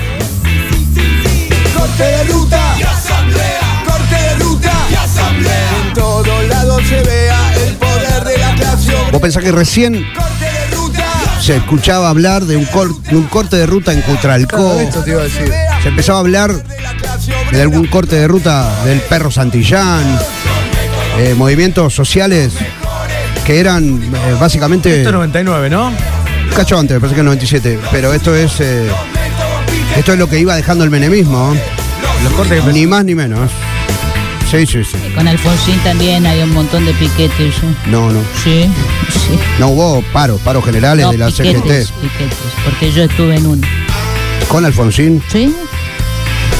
Corte 1.84 2.02
de 2.02 2.24
ruta 2.24 2.60
y 2.78 2.82
asamblea. 2.82 3.82
Corte 3.86 4.14
de 4.14 4.34
ruta 4.36 4.72
y 4.90 4.94
asamblea. 4.94 5.70
En 5.86 5.92
todos 5.92 6.44
lados 6.48 6.82
se 6.88 7.02
vea 7.02 7.54
el 7.66 7.74
poder 7.74 8.24
de 8.24 8.38
la 8.38 8.54
clase 8.54 8.92
vos 9.12 9.20
pensás 9.20 9.42
que 9.42 9.52
recién 9.52 10.02
se 11.42 11.56
escuchaba 11.56 12.08
hablar 12.08 12.44
de 12.46 12.56
un, 12.56 12.64
cor- 12.64 12.98
de 13.02 13.16
un 13.16 13.24
corte 13.24 13.56
de 13.56 13.66
ruta 13.66 13.92
en 13.92 14.00
Cutralcó. 14.00 14.56
Claro, 14.56 14.80
esto 14.80 15.02
te 15.04 15.10
iba 15.10 15.20
a 15.20 15.24
decir. 15.24 15.52
Se 15.82 15.88
empezaba 15.88 16.18
a 16.18 16.20
hablar 16.22 16.54
de 17.52 17.60
algún 17.62 17.86
corte 17.86 18.16
de 18.16 18.26
ruta 18.28 18.82
del 18.86 19.00
perro 19.02 19.30
Santillán, 19.30 20.18
eh, 21.18 21.34
movimientos 21.36 21.94
sociales 21.94 22.54
que 23.44 23.60
eran 23.60 24.02
eh, 24.02 24.36
básicamente. 24.40 24.96
Esto 24.96 25.10
es 25.10 25.14
99, 25.14 25.68
¿no? 25.68 25.92
Cacho 26.56 26.78
antes, 26.78 26.94
me 26.94 27.00
parece 27.00 27.14
que 27.14 27.20
es 27.20 27.24
97, 27.26 27.78
pero 27.92 28.14
esto 28.14 28.34
es. 28.34 28.58
eh, 28.60 28.90
esto 29.96 30.12
es 30.12 30.18
lo 30.18 30.28
que 30.28 30.40
iba 30.40 30.56
dejando 30.56 30.82
el 30.82 30.90
menemismo. 30.90 31.54
Los 32.22 32.32
cortes 32.32 32.62
que 32.62 32.72
Ni 32.72 32.86
más 32.86 33.04
ni 33.04 33.14
menos. 33.14 33.50
Sí, 34.50 34.66
sí, 34.66 34.84
sí. 34.84 34.96
Con 35.14 35.26
Alfonsín 35.26 35.78
también 35.80 36.24
hay 36.26 36.40
un 36.42 36.52
montón 36.52 36.84
de 36.86 36.92
piquetes. 36.94 37.54
¿eh? 37.56 37.74
No, 37.86 38.10
no. 38.12 38.20
Sí, 38.44 38.70
sí. 39.10 39.38
No 39.58 39.68
hubo 39.68 40.02
paros, 40.12 40.40
paros 40.42 40.64
generales 40.64 41.04
No, 41.06 41.12
de 41.12 41.18
la 41.18 41.26
piquetes, 41.26 41.88
CGT. 41.88 42.00
piquetes, 42.00 42.38
porque 42.64 42.92
yo 42.92 43.02
estuve 43.04 43.36
en 43.36 43.46
uno. 43.46 43.66
Con 44.48 44.64
Alfonsín. 44.64 45.22
¿Sí? 45.28 45.52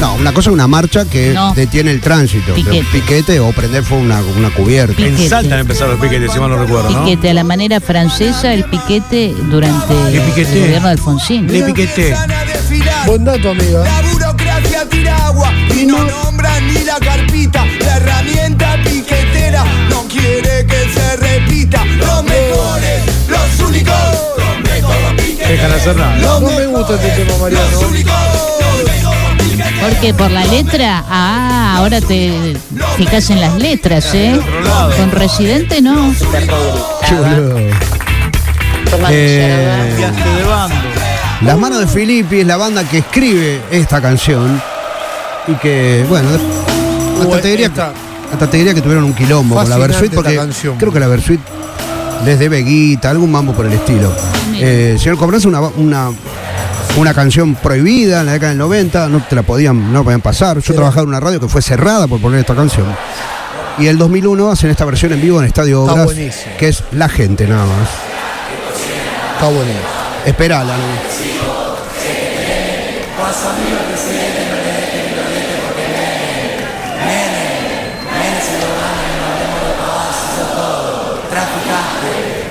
No, 0.01 0.15
una 0.15 0.33
cosa 0.33 0.51
es 0.51 0.55
una 0.55 0.67
marcha 0.67 1.05
que 1.05 1.33
No. 1.33 1.55
detiene 1.55 1.93
el 1.93 2.01
tránsito. 2.01 2.53
pero 2.55 2.57
Piquete. 2.57 2.87
piquete 2.91 3.41
o 3.41 3.53
prender 3.53 3.85
fue 3.85 3.99
una, 3.99 4.21
una 4.37 4.51
cubierta. 4.51 4.97
Piquete. 4.97 5.23
En 5.23 5.29
Salta 5.31 5.59
empezaron 5.61 5.93
los 5.93 6.01
piquetes, 6.01 6.33
si 6.33 6.41
mal 6.41 6.51
no 6.51 6.57
recuerdo, 6.59 6.91
¿no? 6.91 7.05
Piquete 7.05 7.31
a 7.31 7.35
la 7.35 7.45
manera 7.45 7.81
francesa, 7.81 8.53
el 8.55 8.65
piquete 8.65 9.33
durante 9.51 9.95
¿Qué 10.11 10.21
piquete? 10.21 10.53
el 10.55 10.61
gobierno 10.65 10.89
de 10.89 10.93
Alfonsín. 10.95 11.47
Le 11.47 11.63
piquete. 11.63 12.17
Buen 13.07 13.25
dato, 13.25 13.51
agua 13.51 14.24
y 15.75 15.87
no 15.87 16.05
nombran 16.05 16.67
ni 16.67 16.85
la 16.85 16.99
carpita. 16.99 17.65
La 17.81 17.97
herramienta 17.97 18.77
piquetera 18.85 19.65
no 19.89 20.05
quiere 20.09 20.67
que 20.67 20.89
se 20.93 21.17
repita. 21.17 21.85
Los 21.85 22.25
mejores, 22.25 23.03
los 23.29 23.69
únicos, 23.69 23.95
los 24.37 24.59
métodos 24.59 25.13
piqueteros. 25.17 25.49
Dejan 25.49 25.73
hacer 25.73 25.97
nada. 25.97 26.17
Los 26.17 26.41
No 26.41 26.51
me 26.51 26.67
gusta 26.67 26.95
este 26.95 27.25
tema, 27.25 27.39
Mariano. 27.39 27.71
Los 27.71 27.83
únicos, 27.85 28.15
los 28.61 28.93
métodos 28.93 29.17
piqueteros. 29.39 29.81
¿Por 29.81 30.01
qué? 30.01 30.15
¿Por 30.15 30.31
la 30.31 30.45
letra? 30.45 31.05
Ah, 31.09 31.77
ahora 31.79 32.01
te 32.01 32.57
fijas 32.97 33.31
en 33.31 33.41
las 33.41 33.57
letras, 33.57 34.15
¿eh? 34.15 34.41
Con 34.97 35.11
Residente 35.11 35.83
no. 35.83 36.15
Eh, 39.11 39.73
bando. 40.49 40.75
Las 41.43 41.59
manos 41.59 41.81
de 41.81 41.87
Filippi 41.89 42.41
es 42.41 42.47
la 42.47 42.57
banda 42.57 42.85
que 42.89 42.99
escribe 42.99 43.61
esta 43.71 44.01
canción 44.01 44.63
y 45.47 45.55
que, 45.55 46.05
bueno, 46.09 46.29
hasta 47.23 47.41
te 47.41 47.49
diría, 47.49 47.67
esta- 47.67 47.93
hasta 48.33 48.51
te 48.51 48.57
diría 48.57 48.75
que 48.75 48.81
tuvieron 48.81 49.05
un 49.05 49.15
quilombo 49.15 49.55
con 49.55 49.71
la 49.71 49.77
Versuit 49.89 50.13
porque 50.15 50.35
creo 50.79 50.93
que 50.93 51.01
la 51.01 51.07
Versuit 51.09 51.41
les 52.25 52.39
debe 52.39 52.59
guita, 52.63 53.11
algún 53.11 53.31
mambo 53.31 53.53
por 53.53 53.67
el 53.67 53.73
estilo. 53.75 54.13
Eh, 54.57 54.97
señor 54.99 55.19
Cobranza, 55.19 55.49
una, 55.49 55.61
una, 55.61 56.11
una 56.97 57.13
canción 57.15 57.55
prohibida 57.57 58.21
en 58.21 58.27
la 58.27 58.33
década 58.33 58.51
del 58.51 58.59
90, 58.59 59.09
no 59.09 59.23
te 59.29 59.35
la 59.37 59.43
podían, 59.43 59.93
no 59.93 59.99
la 60.01 60.05
podían 60.05 60.21
pasar. 60.21 60.59
Yo 60.61 60.75
trabajaba 60.75 61.03
en 61.03 61.09
una 61.09 61.21
radio 61.21 61.41
que 61.41 61.49
fue 61.49 61.61
cerrada 61.61 62.07
por 62.07 62.21
poner 62.21 62.41
esta 62.41 62.55
canción. 62.55 62.87
Y 63.79 63.89
el 63.89 63.99
2001 63.99 64.51
hacen 64.53 64.71
esta 64.71 64.85
versión 64.85 65.13
en 65.13 65.21
vivo 65.21 65.41
en 65.41 65.47
Estadio 65.47 65.83
Obras, 65.83 66.05
buenísimo. 66.05 66.57
que 66.59 66.69
es 66.69 66.85
La 66.93 67.09
Gente 67.09 67.47
nada 67.47 67.67
más. 67.67 67.89
Está 69.35 69.47
buenísimo. 69.49 69.81
Esperala, 70.25 70.77
¿no? 70.77 71.15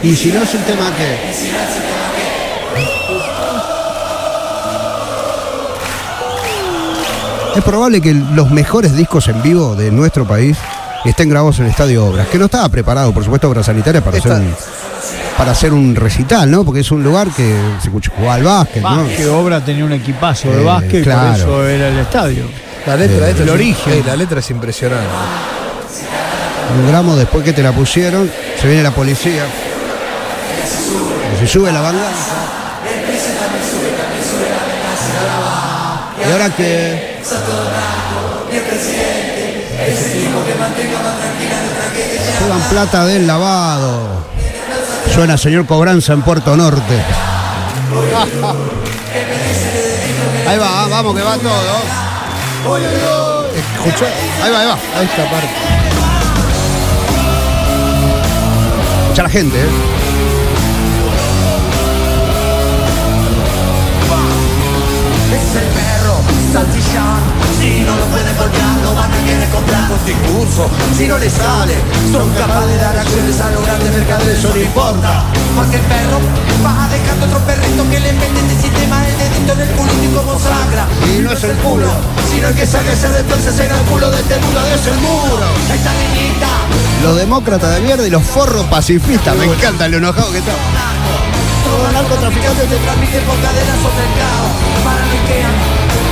Y 0.04 0.16
si 0.16 0.32
no 0.32 0.44
es 0.44 0.54
un 0.54 0.62
tema 0.64 0.92
que. 0.98 2.34
Es 7.56 7.64
probable 7.64 8.02
que 8.02 8.14
los 8.14 8.50
mejores 8.50 8.96
discos 8.96 9.28
en 9.28 9.42
vivo 9.44 9.76
de 9.76 9.92
nuestro 9.92 10.26
país 10.26 10.58
estén 11.06 11.30
grabados 11.30 11.60
en 11.60 11.66
el 11.66 11.72
Estadio 11.72 12.06
Obras, 12.08 12.28
que 12.28 12.40
no 12.40 12.46
estaba 12.46 12.68
preparado, 12.70 13.12
por 13.14 13.24
supuesto, 13.24 13.48
Obras 13.48 13.68
Sanitarias 13.68 14.04
para 14.04 14.18
hacer 14.18 14.32
un, 14.32 14.56
para 15.38 15.52
hacer 15.52 15.72
un 15.74 15.96
recital, 15.96 16.50
¿no? 16.50 16.64
Porque 16.64 16.80
es 16.80 16.90
un 16.92 17.04
lugar 17.04 17.28
que 17.30 17.56
se 17.80 17.88
escucha 17.90 18.12
jugar 18.18 18.40
al 18.40 18.44
básquet, 18.44 18.82
¿no? 18.82 19.04
Básquet, 19.04 19.28
Obra 19.28 19.64
tenía 19.64 19.86
un 19.86 19.92
equipazo 19.94 20.50
de 20.50 20.62
Eh, 20.62 20.66
básquet 20.66 21.04
claro. 21.04 21.30
por 21.32 21.36
eso 21.38 21.68
era 21.68 21.90
el 21.90 22.00
estadio. 22.00 22.46
La 22.88 22.96
letra, 22.96 23.28
Eh, 23.28 23.32
esta 23.32 23.44
el 23.44 23.50
es- 23.50 23.54
origen. 23.54 23.94
eh, 23.94 24.04
la 24.06 24.16
letra 24.16 24.40
es 24.40 24.50
impresionante. 24.50 25.08
Un 26.82 26.88
gramo 26.88 27.16
después 27.16 27.44
que 27.44 27.54
te 27.54 27.62
la 27.62 27.72
pusieron, 27.72 28.32
se 28.60 28.68
viene 28.68 28.82
la 28.82 28.92
policía. 28.92 29.44
Se 31.40 31.48
sube 31.48 31.72
la 31.72 31.82
banda. 31.82 32.04
Y 36.28 36.32
ahora 36.32 36.50
que. 36.56 37.20
Llevan 42.40 42.62
plata 42.70 43.06
del 43.06 43.28
lavado. 43.28 44.24
Suena 45.14 45.38
señor 45.38 45.66
Cobranza 45.66 46.14
en 46.14 46.22
Puerto 46.22 46.56
Norte. 46.56 47.02
Ahí 50.48 50.58
va, 50.58 50.88
vamos 50.88 51.16
que 51.16 51.22
va 51.22 51.38
todo. 51.38 52.04
Escuchá, 53.56 54.06
Ahí 54.44 54.52
va, 54.52 54.60
ahí 54.60 54.68
va. 54.68 54.74
a 54.74 55.04
esta 55.04 55.30
parte. 55.30 55.50
Escucha 59.04 59.24
la 59.24 59.30
gente, 59.30 59.58
¿eh? 59.62 59.70
Es 65.34 65.56
el 65.58 65.68
perro, 65.74 66.22
salchichón. 66.54 67.22
Si 67.58 67.82
no 67.82 67.96
lo 67.96 68.06
pueden 68.14 68.38
voltear, 68.38 68.78
lo 68.84 68.94
van 68.94 69.12
a 69.12 69.18
querer 69.26 69.50
comprar 69.50 69.90
con 69.90 69.98
discurso. 70.06 70.70
Si 70.96 71.08
no 71.08 71.18
les 71.18 71.34
sale, 71.34 71.74
son 72.12 72.30
capaces 72.38 72.70
de 72.70 72.78
dar 72.78 72.98
acciones 72.98 73.42
a 73.42 73.50
los 73.50 73.66
grandes 73.66 73.94
mercaderes, 73.94 74.38
eso 74.38 74.50
no 74.54 74.62
importa. 74.62 75.26
Porque 75.56 75.78
el 75.78 75.82
perro 75.90 76.20
va 76.62 76.88
dejando 76.88 77.26
otro 77.26 77.40
perrito 77.50 77.82
que 77.90 78.00
le 78.00 78.14
mete 78.14 78.40
este 78.46 78.62
sistema 78.62 79.08
el 79.08 79.18
dedito 79.18 79.54
en 79.54 79.62
el 79.62 79.70
culito 79.74 80.04
y 80.04 80.14
como 80.14 80.40
sangra. 80.40 80.86
Y 81.10 81.20
no 81.22 81.32
es 81.32 81.44
el 81.44 81.56
culo. 81.58 81.90
Sino 82.30 82.48
el 82.50 82.56
que 82.56 82.68
saca 82.68 82.94
ese 82.94 83.08
entonces 83.18 83.60
en 83.60 83.72
el 83.72 83.82
culo 83.90 84.12
de 84.12 84.18
este 84.18 84.38
mundo, 84.38 84.60
Dios 84.70 84.86
el 84.86 85.00
muro. 85.02 85.48
Esta 85.74 85.92
niñita. 85.98 86.50
Los 87.02 87.18
demócratas 87.18 87.74
de 87.74 87.82
mierda 87.82 88.06
y 88.06 88.12
los 88.12 88.24
forros 88.24 88.66
pacifistas. 88.68 89.36
Me 89.36 89.46
encanta 89.46 89.88
lo 89.88 89.98
enojado 89.98 90.32
que 90.32 90.38
está. 90.40 90.54
Todo 91.74 91.92
narcotraficante 91.92 92.70
te 92.70 92.78
transmite 92.86 93.18
por 93.26 93.34
cadenas 93.42 93.82
o 93.82 93.90
mercado. 93.98 94.46
Paranoiquean. 94.86 95.58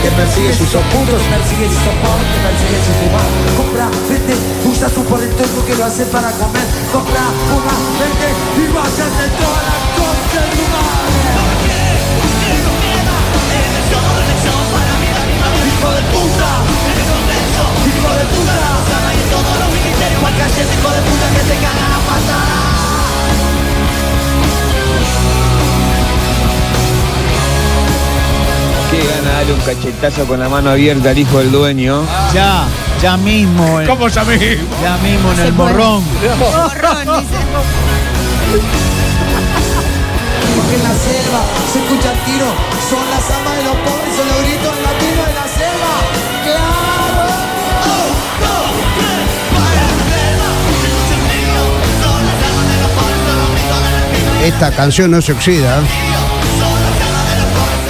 Que 0.01 0.09
persigue 0.09 0.57
sus 0.57 0.73
ocultos, 0.73 1.21
persigue 1.21 1.69
sus 1.69 1.85
soportes, 1.85 2.37
persigue 2.41 2.79
su 2.81 2.91
fumar. 2.97 3.29
Compra, 3.53 3.85
vete, 4.09 4.33
usa 4.65 4.89
su 4.89 5.05
polento 5.05 5.45
que 5.61 5.75
lo 5.77 5.85
hace 5.85 6.09
para 6.09 6.33
comer. 6.33 6.65
Compra, 6.89 7.29
fuma, 7.45 7.77
vete 8.01 8.29
y 8.57 8.65
toda 8.73 9.61
la 9.61 9.77
concha 10.01 10.39
de 10.41 10.51
tu 10.57 10.65
madre. 10.73 11.29
Hijo 15.61 15.89
de 15.93 16.03
puta, 16.09 16.49
hijo 17.85 18.09
de 18.17 18.25
puta, 18.33 18.55
en 19.13 19.27
todos 19.29 19.55
los 19.61 19.69
ministerios, 19.77 20.21
calles, 20.25 20.67
hijo 20.73 20.89
de 20.89 21.01
puta 21.05 21.25
que 21.37 21.43
te 21.45 21.55
cagan 21.61 21.91
a 21.93 22.01
patada. 22.09 22.70
Obligan 29.01 29.25
a 29.25 29.31
darle 29.37 29.53
un 29.53 29.59
cachetazo 29.61 30.25
con 30.27 30.39
la 30.39 30.47
mano 30.47 30.69
abierta 30.69 31.09
al 31.09 31.17
hijo 31.17 31.39
del 31.39 31.51
dueño. 31.51 32.05
Ya, 32.33 32.65
ya 33.01 33.17
mismo. 33.17 33.81
Eh. 33.81 33.87
¿Cómo 33.87 34.07
ya 34.07 34.23
mismo? 34.23 34.67
Ya 34.81 34.97
mismo 34.97 35.31
en 35.33 35.39
el 35.39 35.51
borrón. 35.53 36.03
Porque 40.55 40.75
en 40.75 40.83
la 40.83 40.93
selva 40.93 41.41
se 41.71 41.79
escuchan 41.79 42.15
tiros, 42.25 42.53
son 42.89 43.09
las 43.09 43.31
amas 43.31 43.57
de 43.57 43.63
los 43.63 43.75
pobres, 43.75 44.15
son 44.15 44.27
los 44.27 44.37
gritos 44.43 44.75
de 44.75 44.81
la 44.83 44.89
selva. 44.89 45.21
Esta 54.43 54.71
canción 54.71 55.11
no 55.11 55.21
se 55.21 55.33
oxida. 55.33 55.79
¿eh? 55.79 56.20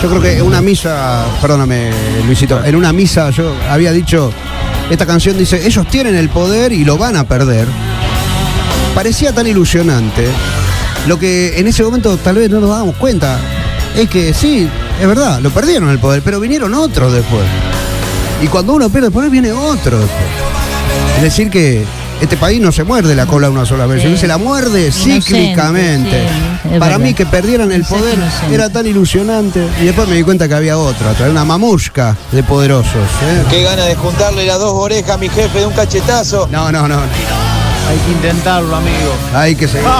Yo 0.01 0.09
creo 0.09 0.21
que 0.21 0.37
en 0.37 0.41
una 0.41 0.61
misa, 0.61 1.25
perdóname 1.39 1.91
Luisito, 2.25 2.63
en 2.63 2.75
una 2.75 2.91
misa 2.91 3.29
yo 3.29 3.53
había 3.69 3.91
dicho, 3.91 4.33
esta 4.89 5.05
canción 5.05 5.37
dice, 5.37 5.63
ellos 5.63 5.87
tienen 5.89 6.15
el 6.15 6.29
poder 6.29 6.71
y 6.71 6.83
lo 6.83 6.97
van 6.97 7.15
a 7.17 7.23
perder. 7.23 7.67
Parecía 8.95 9.31
tan 9.31 9.45
ilusionante. 9.45 10.25
Lo 11.07 11.19
que 11.19 11.59
en 11.59 11.67
ese 11.67 11.83
momento 11.83 12.17
tal 12.17 12.35
vez 12.35 12.49
no 12.49 12.59
nos 12.59 12.69
dábamos 12.71 12.95
cuenta 12.95 13.39
es 13.95 14.09
que 14.09 14.33
sí, 14.33 14.67
es 14.99 15.07
verdad, 15.07 15.39
lo 15.39 15.51
perdieron 15.51 15.89
el 15.89 15.99
poder, 15.99 16.23
pero 16.23 16.39
vinieron 16.39 16.73
otros 16.73 17.13
después. 17.13 17.43
Y 18.41 18.47
cuando 18.47 18.73
uno 18.73 18.89
pierde 18.89 19.07
el 19.07 19.13
poder 19.13 19.29
viene 19.29 19.51
otro 19.51 19.99
después. 19.99 20.29
Es 21.17 21.21
decir 21.21 21.51
que 21.51 21.85
este 22.21 22.37
país 22.37 22.61
no 22.61 22.71
se 22.71 22.83
muerde 22.83 23.15
la 23.15 23.25
cola 23.25 23.49
una 23.49 23.65
sola 23.65 23.85
vez, 23.87 24.03
Sí. 24.03 24.15
se 24.17 24.27
la 24.27 24.37
muerde 24.37 24.83
Inocente, 24.87 25.21
cíclicamente. 25.21 26.27
sí, 26.63 26.69
Para 26.79 26.91
verdad. 26.91 26.99
mí 26.99 27.13
que 27.13 27.25
perdieran 27.25 27.71
el 27.71 27.83
poder 27.83 28.13
inocente. 28.17 28.55
era 28.55 28.69
tan 28.69 28.85
ilusionante. 28.85 29.67
Y 29.81 29.85
después 29.85 30.07
me 30.07 30.15
di 30.15 30.23
cuenta 30.23 30.47
que 30.47 30.53
había 30.53 30.77
otra, 30.77 31.11
otra, 31.11 31.29
una 31.29 31.43
mamushka 31.43 32.15
de 32.31 32.43
poderosos. 32.43 32.93
¿eh? 32.95 33.43
Qué 33.49 33.63
ganas 33.63 33.87
de 33.87 33.95
juntarle 33.95 34.45
las 34.45 34.59
dos 34.59 34.73
orejas 34.73 35.11
a 35.11 35.17
mi 35.17 35.29
jefe 35.29 35.59
de 35.59 35.65
un 35.65 35.73
cachetazo. 35.73 36.47
No, 36.51 36.71
no, 36.71 36.87
no. 36.87 36.95
Hay 36.99 37.97
que 38.05 38.11
intentarlo, 38.11 38.75
amigo. 38.75 39.13
Hay 39.33 39.55
que 39.55 39.67
seguir. 39.67 39.87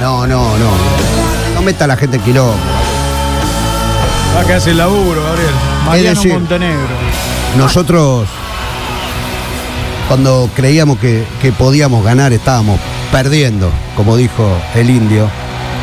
No, 0.00 0.26
no, 0.26 0.58
no. 0.58 0.70
No 1.54 1.62
meta 1.62 1.84
a 1.84 1.88
la 1.88 1.96
gente 1.96 2.18
en 2.18 2.22
quilombo. 2.22 2.52
Va 4.36 4.44
que 4.44 4.52
hace 4.52 4.70
el 4.72 4.76
laburo, 4.78 5.22
Gabriel. 5.24 5.50
Mariano 5.86 6.20
decir- 6.20 6.32
Montenegro. 6.34 6.96
Nosotros, 7.56 8.28
cuando 10.08 10.48
creíamos 10.54 10.98
que, 10.98 11.24
que 11.42 11.52
podíamos 11.52 12.04
ganar, 12.04 12.32
estábamos 12.32 12.78
perdiendo, 13.10 13.70
como 13.96 14.16
dijo 14.16 14.48
el 14.74 14.90
indio. 14.90 15.28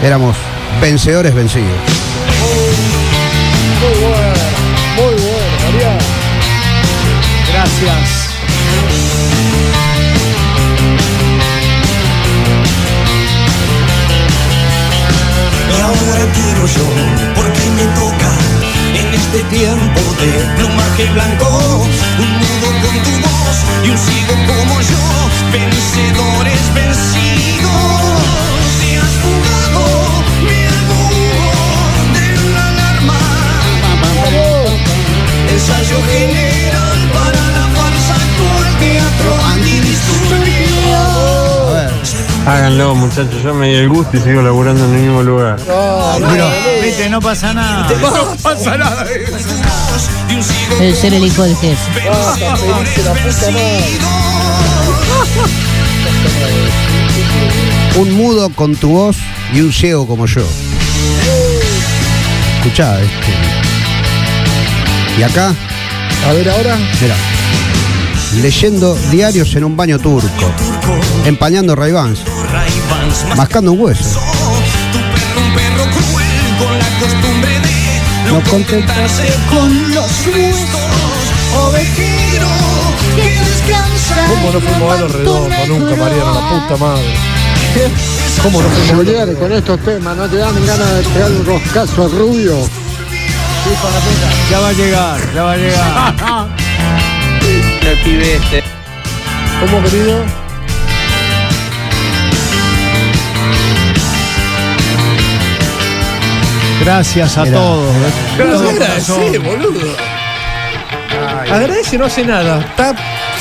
Éramos 0.03 0.35
vencedores 0.81 1.33
vencidos. 1.33 1.69
Muy 3.81 3.93
bueno, 4.01 4.43
muy 4.95 5.13
bueno, 5.21 5.71
Mariano. 5.71 5.99
Gracias. 7.51 8.29
Y 15.69 15.81
ahora 15.81 16.25
quiero 16.33 16.65
yo, 16.67 16.87
porque 17.35 17.69
me 17.75 17.85
toca 17.95 18.31
en 18.99 19.13
este 19.13 19.39
tiempo 19.55 20.01
de 20.19 20.31
plumaje 20.55 21.05
blanco, 21.13 21.47
un 22.19 22.31
nudo 22.39 22.69
con 22.81 23.03
tu 23.03 23.27
voz 23.27 23.32
y 23.83 23.89
un 23.89 23.97
ciego 23.97 24.33
como 24.47 24.81
yo, 24.81 25.03
vencedores 25.51 26.73
vencidos. 26.73 27.71
Te 28.79 28.97
has 28.97 29.15
jugado 29.23 29.81
mi 30.47 30.59
albur 30.77 31.95
de 32.15 32.27
la 32.53 32.63
alarma. 32.69 33.19
Ensayo 35.49 35.97
general 36.11 36.99
para 37.13 37.32
Háganlo, 42.45 42.93
muchachos. 42.95 43.41
Yo 43.41 43.53
me 43.53 43.67
di 43.69 43.75
el 43.75 43.89
gusto 43.89 44.17
y 44.17 44.19
sigo 44.21 44.41
laburando 44.41 44.85
en 44.85 44.93
el 44.95 45.01
mismo 45.01 45.23
lugar. 45.23 45.57
Pero, 45.57 46.49
viste, 46.83 47.09
no 47.09 47.21
pasa 47.21 47.53
nada. 47.53 47.87
No 48.01 48.35
pasa 48.41 48.77
nada. 48.77 49.05
Debe 50.79 50.95
ser 50.95 51.13
el 51.13 51.23
hijo 51.25 51.43
del 51.43 51.55
jefe. 51.55 52.01
Un 57.95 58.11
mudo 58.17 58.49
con 58.49 58.75
tu 58.75 58.89
voz 58.89 59.17
y 59.53 59.61
un 59.61 59.71
ciego 59.71 60.07
como 60.07 60.25
yo. 60.25 60.41
Escuchá, 62.57 62.99
este. 62.99 63.33
Y 65.19 65.23
acá, 65.23 65.53
A 66.27 66.33
ver 66.33 66.49
ahora. 66.49 66.77
mira. 67.01 67.15
Leyendo 68.41 68.95
diarios 69.11 69.55
en 69.55 69.63
un 69.63 69.77
baño 69.77 69.99
turco. 69.99 70.51
Empañando 71.25 71.75
Ray-Bans. 71.75 72.19
Mascando 73.37 73.71
un 73.71 73.79
hueso. 73.79 74.19
No 78.27 78.41
contentarse 78.49 79.33
con 79.49 79.93
los 79.93 80.27
huesos. 80.27 80.79
Ovejero 81.55 82.47
que 83.15 83.39
descansa. 83.39 84.27
¿Cómo 84.27 84.51
no 84.51 84.59
fuimos 84.59 84.93
a 84.93 85.01
los 85.01 85.11
redondos 85.11 85.67
nunca, 85.67 85.95
Mariano? 85.95 86.33
La 86.33 86.49
puta 86.49 86.77
madre. 86.77 87.13
¿Cómo 88.41 88.61
no 88.61 88.67
fuimos 88.69 88.89
a 88.89 88.93
los 88.93 89.05
Julián, 89.05 89.35
con 89.35 89.51
estos 89.51 89.79
temas, 89.81 90.17
¿no 90.17 90.27
te 90.27 90.37
dan 90.37 90.65
ganas 90.65 90.95
de 90.95 91.03
pegar 91.03 91.31
un 91.31 91.45
roscazo 91.45 92.07
rubio? 92.07 92.57
Ya 94.49 94.59
va 94.59 94.69
a 94.69 94.73
llegar, 94.73 95.33
ya 95.33 95.43
va 95.43 95.51
a 95.51 95.57
llegar. 95.57 96.47
El 97.85 97.97
pibe 97.99 98.35
este. 98.35 98.63
¿Cómo, 99.59 99.83
querido? 99.83 100.23
Gracias 106.81 107.37
a 107.37 107.43
Mira, 107.43 107.57
todos. 107.57 107.95
Pero 108.37 108.57
agradece, 108.69 109.39
boludo. 109.39 110.12
Agradece, 111.51 111.97
no 111.97 112.05
hace 112.05 112.25
nada. 112.25 112.59
Está 112.61 112.95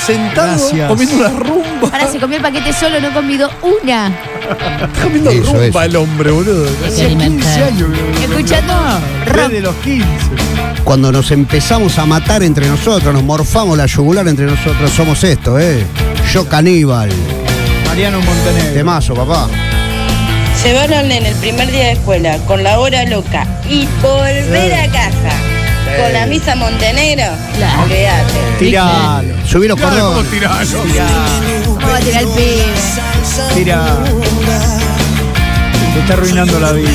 sentado 0.05 0.59
Gracias. 0.59 0.89
comiendo 0.89 1.17
una 1.17 1.29
rumba. 1.29 1.89
Ahora 1.93 2.07
se 2.11 2.19
comió 2.19 2.37
el 2.37 2.43
paquete 2.43 2.73
solo, 2.73 3.01
no 3.01 3.09
he 3.09 3.13
comido 3.13 3.51
una. 3.63 4.09
Está 4.09 4.89
comiendo 5.03 5.31
Eso, 5.31 5.53
rumba 5.53 5.67
eso. 5.67 5.83
el 5.83 5.97
hombre, 5.97 6.31
boludo. 6.31 6.67
Hay 6.85 6.93
que 6.95 7.05
alimentar. 7.07 7.73
Escuchando 8.23 8.75
rock. 9.27 9.37
Desde 9.49 9.61
los 9.61 9.75
15. 9.77 10.07
Cuando 10.85 11.13
nos 11.13 11.31
empezamos 11.31 11.99
a 11.99 12.07
matar 12.07 12.43
entre 12.43 12.67
nosotros, 12.67 13.13
nos 13.15 13.23
morfamos 13.23 13.77
la 13.79 13.87
yugular 13.87 14.27
entre 14.27 14.47
nosotros, 14.47 14.91
somos 14.91 15.23
esto, 15.23 15.59
¿eh? 15.59 15.85
Yo 16.33 16.49
caníbal. 16.49 17.11
Mariano 17.87 18.21
Montenegro. 18.21 18.73
Temazo, 18.75 19.15
papá. 19.15 19.49
Llevarlo 20.65 20.97
al 20.97 21.09
nene 21.09 21.29
el 21.31 21.35
primer 21.37 21.71
día 21.71 21.87
de 21.87 21.93
escuela 21.93 22.37
con 22.47 22.63
la 22.63 22.79
hora 22.79 23.05
loca 23.05 23.47
y 23.69 23.87
volver 24.01 24.75
a 24.75 24.87
casa 24.87 25.31
con 26.01 26.13
la 26.13 26.27
misa 26.27 26.55
Montenegro, 26.57 27.33
Claro. 27.57 27.83
olvídate. 27.83 28.41
Tiralo. 28.59 29.35
Subí 29.47 29.69
los 29.69 29.81
cordones. 29.81 30.27
¿Cómo 31.65 31.81
va 31.81 31.97
a 31.97 32.01
tirar 32.01 32.23
el 32.23 32.29
pibe? 32.29 32.65
Tira. 33.55 33.85
Te 35.95 36.01
está 36.01 36.13
arruinando 36.15 36.59
la 36.61 36.73
vida. 36.73 36.91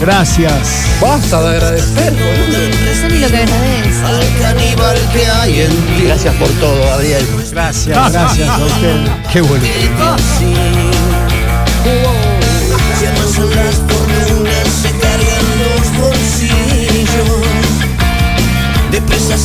Gracias. 0.00 0.86
Basta 1.00 1.42
de 1.42 1.48
agradecer, 1.56 2.12
boludo. 2.12 2.58
No 2.68 2.94
sé 2.94 3.08
ni 3.10 3.18
lo 3.18 3.28
que 3.28 3.36
agradece. 3.36 4.40
Caníbal 4.40 4.96
que 5.12 5.26
hay 5.26 5.60
en 5.62 5.70
ti. 5.96 6.04
Gracias 6.06 6.34
por 6.36 6.48
todo, 6.60 6.82
Gabriel. 6.86 7.26
Gracias, 7.52 7.86
gracias 8.12 8.48
a 8.48 8.58
usted. 8.58 8.96
Qué 9.32 9.40
bueno. 9.42 9.64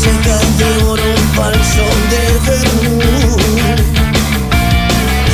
Seca 0.05 0.37
de 0.59 0.83
oro, 0.83 1.03
un 1.03 1.27
falso 1.33 1.83
de 2.11 2.21
vermú. 2.47 3.37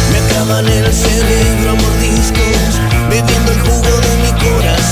Me 0.09 0.17
acaban 0.19 0.65
el 0.65 0.93
cerebro 0.93 1.75
mordiscos, 1.75 2.79
bebiendo 3.09 3.51
el 3.51 3.59
jugo. 3.59 3.80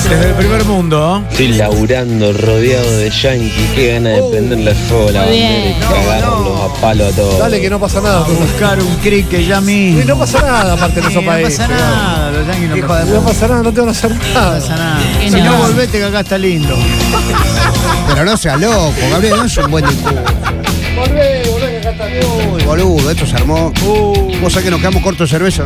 Desde 0.10 0.30
el 0.30 0.34
primer 0.36 0.66
mundo. 0.66 1.24
Estoy 1.30 1.50
laburando 1.50 2.34
rodeado 2.34 2.98
de 2.98 3.10
yankees. 3.12 3.70
Qué 3.76 3.94
ganas 3.94 4.14
de 4.16 4.24
prenderle 4.32 4.74
fuego 4.74 5.10
a 5.10 5.12
la 5.12 5.22
Muy 5.26 5.30
bandera 5.40 5.60
y 5.60 5.64
bien. 5.68 5.80
cagarlos 5.80 6.60
a 6.62 6.82
palo 6.82 7.06
a 7.06 7.12
todos. 7.12 7.40
Dale 7.40 7.62
que 7.62 7.70
no 7.70 7.80
pasa 7.80 8.02
nada. 8.02 8.26
A 8.26 8.28
buscar 8.28 8.80
un 8.82 8.96
cricket 8.98 9.46
ya 9.48 9.62
mismo. 9.62 10.02
Y 10.02 10.06
no 10.06 10.18
pasa 10.18 10.42
nada 10.42 10.74
aparte 10.74 11.00
en 11.00 11.06
esos 11.08 11.24
no 11.24 11.30
países. 11.30 11.60
pasa 11.60 11.68
nada, 11.68 12.32
los 12.32 12.48
yankees 12.48 12.70
no 12.70 12.78
Hijo 12.78 12.88
pasan 12.88 13.08
de- 13.08 13.14
No 13.14 13.22
pasa 13.22 13.48
nada, 13.48 13.64
no 13.64 13.72
te 13.74 13.80
van 13.82 13.90
a 13.90 13.92
hacer 13.92 14.12
No 14.12 14.18
nada. 14.34 14.60
pasa 14.60 14.76
nada. 14.76 15.00
Si 15.30 15.42
no, 15.42 15.58
volvete 15.58 15.98
que 16.00 16.04
acá 16.06 16.20
está 16.22 16.38
lindo. 16.40 16.76
Pero 18.08 18.26
no 18.26 18.38
seas 18.38 18.60
loco, 18.60 18.94
Gabriel, 19.12 19.36
no 19.38 19.46
es 19.46 19.58
un 19.58 19.72
buen 19.72 19.86
discurso. 19.86 20.18
Volvé, 20.96 21.44
volvé, 21.52 21.70
que 21.72 21.78
acá 21.78 21.90
está 21.92 22.06
bien. 22.08 22.26
Uy, 22.56 22.64
boludo, 22.64 23.12
esto 23.12 23.26
se 23.28 23.36
armó. 23.36 23.72
¿Vos 24.42 24.52
sabés 24.54 24.66
que 24.66 24.72
nos 24.72 24.80
quedamos 24.80 25.04
cortos 25.04 25.30
de 25.30 25.38
cerveza? 25.38 25.66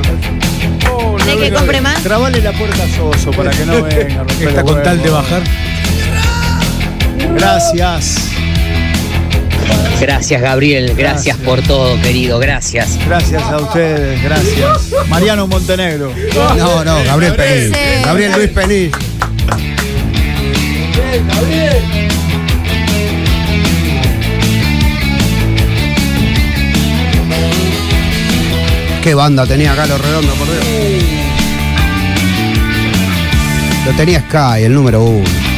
¿Hay 1.33 1.49
que 1.49 1.51
compre 1.55 1.81
más? 1.81 2.03
Trabale 2.03 2.41
la 2.41 2.51
puerta 2.51 2.83
a 2.83 2.87
Soso 2.95 3.31
para 3.31 3.49
que 3.49 3.65
no 3.65 3.83
venga. 3.83 4.23
Está 4.39 4.63
con 4.63 4.83
tal 4.83 5.01
de 5.01 5.09
bajar. 5.09 5.41
Gracias. 7.35 8.29
Gracias, 9.99 10.41
Gabriel. 10.41 10.93
Gracias, 10.95 11.37
por 11.37 11.61
todo, 11.61 11.99
querido. 12.01 12.37
Gracias. 12.37 12.99
Gracias 13.07 13.41
a 13.41 13.57
ustedes, 13.57 14.21
gracias. 14.21 15.07
Mariano 15.07 15.47
Montenegro. 15.47 16.13
No, 16.57 16.83
no, 16.83 17.03
Gabriel 17.03 17.35
Penís. 17.35 17.75
Sí. 17.75 18.03
Gabriel 18.05 18.31
Luis 18.35 18.49
Penís. 18.49 18.91
Qué 29.03 29.13
banda 29.15 29.45
tenía 29.45 29.73
acá 29.73 29.85
los 29.85 29.99
redondos, 29.99 30.37
por 30.37 30.47
Dios. 30.47 31.22
Lo 33.85 33.91
tenía 33.93 34.21
Sky, 34.21 34.63
el 34.63 34.73
número 34.73 35.03
uno. 35.03 35.52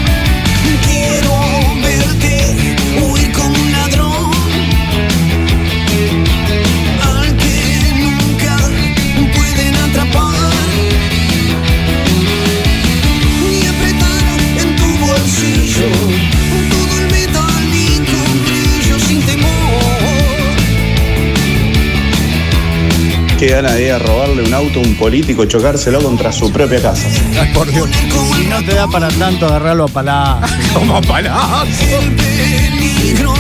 Qué 23.37 23.47
gana 23.47 23.73
de 23.73 23.87
ir 23.87 23.91
a 23.91 23.99
robarle 23.99 24.43
un 24.43 24.53
auto 24.53 24.79
a 24.79 24.83
un 24.83 24.95
político 24.95 25.43
y 25.43 25.47
chocárselo 25.49 26.01
contra 26.01 26.31
su 26.31 26.51
propia 26.53 26.81
casa. 26.81 27.05
por 27.53 27.69
Dios. 27.69 27.89
Si 28.37 28.45
no 28.45 28.63
te 28.63 28.73
da 28.73 28.87
para 28.87 29.09
tanto, 29.09 29.45
agarrarlo 29.47 29.83
a 29.83 29.87
palazo. 29.89 30.47
Como 30.73 31.01
palazo. 31.01 31.67
El 31.99 32.15
peligro 32.15 33.33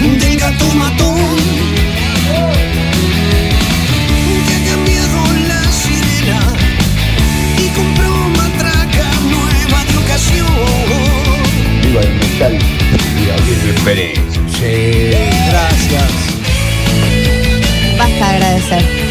del 0.00 0.38
gato 0.38 0.64
matón 0.74 1.36
que 4.46 4.54
ha 4.54 4.72
cambiado 4.72 5.18
la 5.48 5.62
sirena 5.72 6.40
y 7.58 7.68
compró 7.76 8.10
matraca 8.38 9.10
nueva 9.28 9.84
de 9.84 9.96
ocasión. 9.98 10.46
Viva 11.82 12.00
el 12.00 12.14
metal 12.14 12.58
Pérez. 13.84 14.18
Sí. 14.58 15.10
Gracias. 15.50 16.12
Basta 17.98 18.28
de 18.30 18.36
agradecer. 18.36 19.03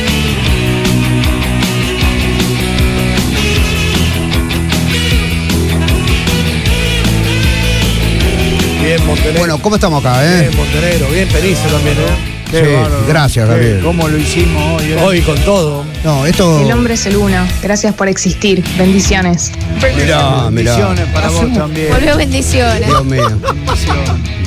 Bien, 8.84 9.06
Montenegro. 9.06 9.40
Bueno, 9.40 9.58
¿cómo 9.60 9.76
estamos 9.76 10.04
acá, 10.06 10.24
eh? 10.26 10.42
Bien, 10.42 10.58
Montenegro. 10.58 11.08
Bien, 11.10 11.28
Penice 11.30 11.62
también, 11.70 11.96
¿eh? 11.98 12.34
Qué 12.52 12.60
Sí, 12.60 12.72
bárbaro. 12.74 13.06
gracias, 13.08 13.46
Qué- 13.46 13.52
Gabriel. 13.52 13.80
¿Cómo 13.84 14.08
lo 14.08 14.18
hicimos 14.18 14.82
hoy? 14.82 14.92
eh? 14.92 14.98
Hoy 15.04 15.22
con 15.22 15.38
todo. 15.40 15.86
No, 16.04 16.26
esto. 16.26 16.62
El 16.62 16.72
hombre 16.72 16.94
es 16.96 17.06
el 17.08 17.16
uno. 17.16 17.48
Gracias 17.64 17.96
por 17.96 18.08
existir. 18.10 18.64
Bendiciones. 18.78 19.52
Mirá, 19.82 20.50
mirá. 20.52 20.76
Bendiciones 20.76 21.06
para 21.14 21.30
vos 21.30 21.52
también. 21.54 21.90
Volvió 21.92 22.16
bendiciones. 22.18 22.86
Dios 22.88 23.06
mío. 23.06 23.30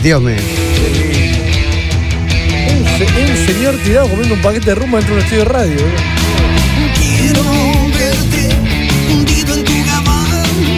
Dios 0.02 0.22
mío. 0.22 0.36
Un, 2.68 2.84
se- 2.98 3.32
un 3.32 3.46
señor 3.46 3.74
tirado 3.82 4.08
comiendo 4.08 4.34
un 4.34 4.40
paquete 4.42 4.66
de 4.66 4.74
rumba 4.76 4.98
dentro 4.98 5.14
de 5.16 5.20
un 5.20 5.24
estudio 5.24 5.44
de 5.44 5.50
radio. 5.50 5.78
¿eh? 5.80 6.92
Quiero 6.94 7.42
verte 7.98 8.54
hundido 9.12 9.54
en 9.56 9.64
tu. 9.64 9.72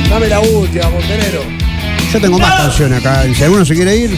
Dame 0.09 0.29
la 0.29 0.41
última, 0.41 0.89
Montenegro. 0.89 1.58
Yo 2.13 2.21
tengo 2.21 2.39
más 2.39 2.55
canciones 2.55 2.99
acá. 3.05 3.23
Si 3.35 3.45
alguno 3.45 3.65
se 3.65 3.75
quiere 3.75 3.97
ir, 3.97 4.11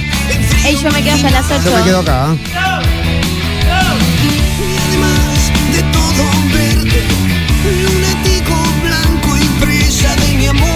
Ey, 0.65 0.77
yo 0.77 0.91
me 0.93 1.03
quedo 1.03 1.15
hasta 1.17 1.31
las 1.31 1.47
8. 1.51 1.63
yo 1.65 1.77
me 1.77 1.83
quedo 1.83 1.99
acá. 2.01 2.29
¿eh? 2.33 2.39
Además 4.89 5.53
de 5.73 5.83
todo 5.93 6.25
verde, 6.53 7.03
lunático 7.83 8.55
blanco 8.85 9.37
y 9.37 9.65
presa 9.65 10.15
de 10.17 10.29
mi 10.37 10.47
amor. 10.47 10.69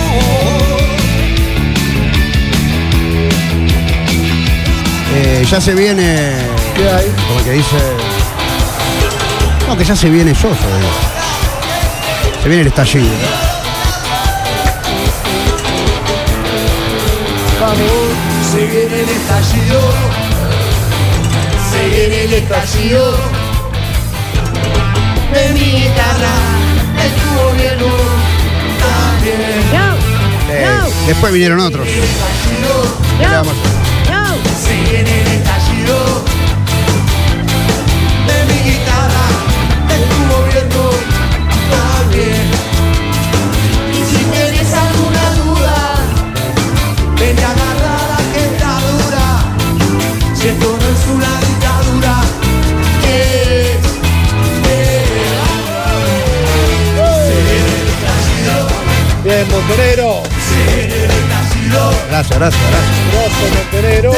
Eh, 5.17 5.47
ya 5.49 5.61
se 5.61 5.75
viene. 5.75 6.33
¿Qué 6.75 6.89
hay? 6.89 7.07
Como 7.29 7.45
que 7.45 7.51
dice. 7.53 7.77
No, 9.69 9.77
que 9.77 9.85
ya 9.85 9.95
se 9.95 10.11
viene 10.11 10.35
yo, 10.35 10.51
Se 12.43 12.49
viene 12.49 12.63
el 12.63 12.69
estallido. 12.69 13.07
Se 17.65 18.67
viene 18.67 19.01
el 19.01 19.09
estallido. 19.09 19.81
Se 21.71 21.89
viene 21.89 22.25
el 22.25 22.33
estallido. 22.35 23.17
De 25.33 25.49
mi 25.55 25.61
guitarra, 25.61 26.35
de 26.95 27.09
tu 27.09 27.27
gobierno. 27.43 27.87
También. 28.81 29.39
Eh, 30.51 30.67
después 31.07 31.33
vinieron 31.33 31.61
otros. 31.61 31.87
¿Qué 31.87 33.25
Estallido. 59.75 60.23
Gracias, 62.09 62.39
gracias, 62.39 62.63
gracias. 62.71 62.97
Grosso, 63.13 63.45
Montenegro. 63.55 64.13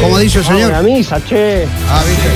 ¿Cómo 0.00 0.18
dice 0.18 0.38
el 0.38 0.44
señor? 0.44 0.72
La 0.72 0.82
misa, 0.82 1.20
che. 1.24 1.66
Ah, 1.88 2.02
viste. 2.06 2.28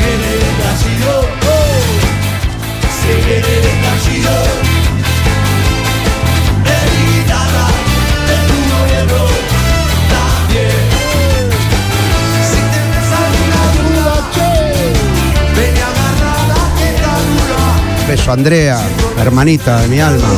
Beso, 18.16 18.30
Andrea, 18.30 18.78
hermanita 19.18 19.80
de 19.80 19.88
mi 19.88 19.98
alma. 19.98 20.28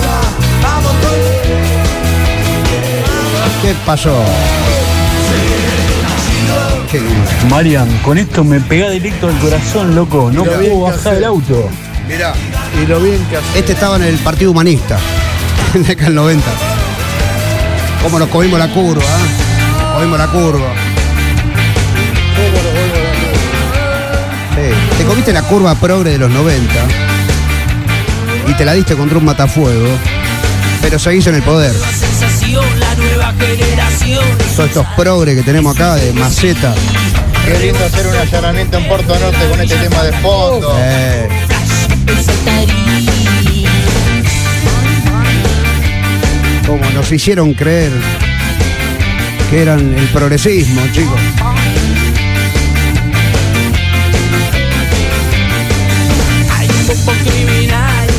¿Qué 3.60 3.74
pasó? 3.84 4.16
Qué. 6.90 7.02
Marian, 7.50 7.86
con 7.98 8.16
esto 8.16 8.44
me 8.44 8.60
pega 8.60 8.88
directo 8.88 9.28
al 9.28 9.38
corazón, 9.40 9.94
loco. 9.94 10.30
No 10.32 10.44
bien 10.44 10.56
puedo 10.56 10.80
bajar 10.84 11.16
del 11.16 11.24
auto. 11.24 11.68
Mirá. 12.08 12.32
Y 12.82 12.86
lo 12.86 12.98
bien 12.98 13.22
que 13.26 13.36
hace. 13.36 13.58
Este 13.58 13.74
estaba 13.74 13.96
en 13.96 14.04
el 14.04 14.16
Partido 14.20 14.52
Humanista, 14.52 14.98
en 15.74 15.82
la 15.82 15.88
década 15.88 16.06
del 16.06 16.14
90. 16.14 16.46
¿Cómo 18.02 18.18
nos 18.18 18.28
comimos 18.30 18.58
la 18.58 18.72
curva? 18.72 19.02
¿eh? 19.02 19.94
Comimos 19.96 20.18
la 20.18 20.26
curva. 20.28 20.72
Sí. 24.54 24.96
Te 24.96 25.04
comiste 25.04 25.30
la 25.34 25.42
curva 25.42 25.74
progre 25.74 26.12
de 26.12 26.18
los 26.18 26.30
90 26.30 27.05
y 28.46 28.54
te 28.54 28.64
la 28.64 28.72
diste 28.74 28.96
contra 28.96 29.18
un 29.18 29.24
matafuego, 29.24 29.88
pero 30.80 30.98
seguís 30.98 31.26
en 31.26 31.36
el 31.36 31.42
poder. 31.42 31.74
Todos 34.56 34.68
estos 34.68 34.86
progres 34.96 35.36
que 35.36 35.42
tenemos 35.42 35.74
acá 35.74 35.96
de 35.96 36.12
maceta. 36.12 36.74
Qué 37.44 37.58
lindo 37.58 37.84
hacer 37.84 38.06
un 38.06 38.16
allanamiento 38.16 38.78
en 38.78 38.88
Puerto 38.88 39.18
Norte 39.18 39.48
con 39.48 39.60
este 39.60 39.76
tema 39.76 40.02
de 40.02 40.12
fondo. 40.14 40.76
Eh, 40.80 41.28
como 46.66 46.90
nos 46.90 47.12
hicieron 47.12 47.54
creer 47.54 47.92
que 49.50 49.62
eran 49.62 49.94
el 49.96 50.06
progresismo, 50.08 50.82
chicos. 50.92 51.20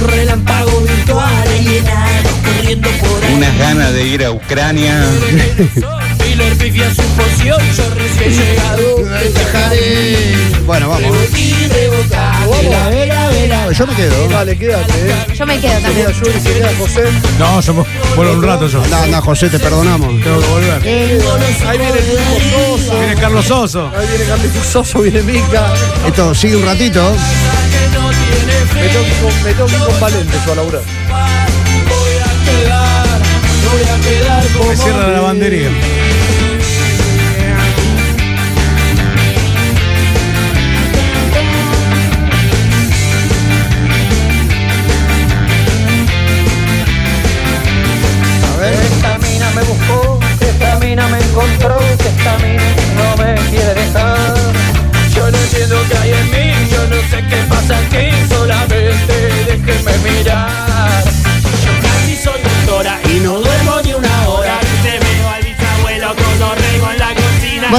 Relámpago 0.05 0.81
virtual, 0.81 1.43
corriendo 2.43 2.89
por 2.89 3.23
ahí. 3.25 3.33
Unas 3.33 3.57
ganas 3.57 3.93
de 3.93 4.03
ir 4.07 4.23
a 4.25 4.31
Ucrania. 4.31 5.03
Bueno, 10.65 10.89
vamos. 10.89 11.12
Yo 13.77 13.86
me 13.86 13.93
quedo. 13.95 14.29
Dale, 14.29 14.57
quédate, 14.57 14.93
eh. 14.93 15.33
Yo 15.38 15.45
me 15.45 15.60
quedo 15.60 15.73
Se 15.73 15.81
también. 15.81 16.05
queda 16.07 16.12
Yuri, 16.13 16.39
se 16.39 16.53
queda 16.53 16.69
José. 16.79 17.03
No, 17.38 17.60
yo 17.62 17.86
vuelvo 18.15 18.33
un 18.33 18.43
rato 18.43 18.67
yo. 18.67 18.81
Anda, 18.83 19.03
anda, 19.03 19.21
José, 19.21 19.49
te 19.49 19.60
perdonamos. 19.60 20.23
Tengo 20.23 20.39
que 20.39 20.47
volver. 20.47 20.81
Ahí 21.67 21.77
viene 21.77 21.99
el 21.99 22.05
mismo 22.07 22.77
Soso. 22.77 22.99
Viene 22.99 23.15
Carlos 23.15 23.45
Soso. 23.45 23.91
Ahí 23.97 24.07
viene 24.07 24.25
Carlitos 24.25 24.65
Soso, 24.65 24.99
viene 25.01 25.21
Mica. 25.21 25.73
Esto 26.07 26.33
sigue 26.33 26.55
un 26.55 26.65
ratito. 26.65 27.13
Me 29.43 29.54
tengo 29.54 29.67
con, 29.86 30.00
Valente 30.00 30.38
yo 30.45 30.56
a. 30.56 30.80
Voy 30.80 32.13
a 32.23 32.32
quedar, 32.45 33.19
voy 33.69 33.84
a 33.84 34.00
quedar 34.02 34.43
Me 34.69 34.78
cierra 34.78 35.08
la 35.08 35.10
lavandería. 35.10 35.69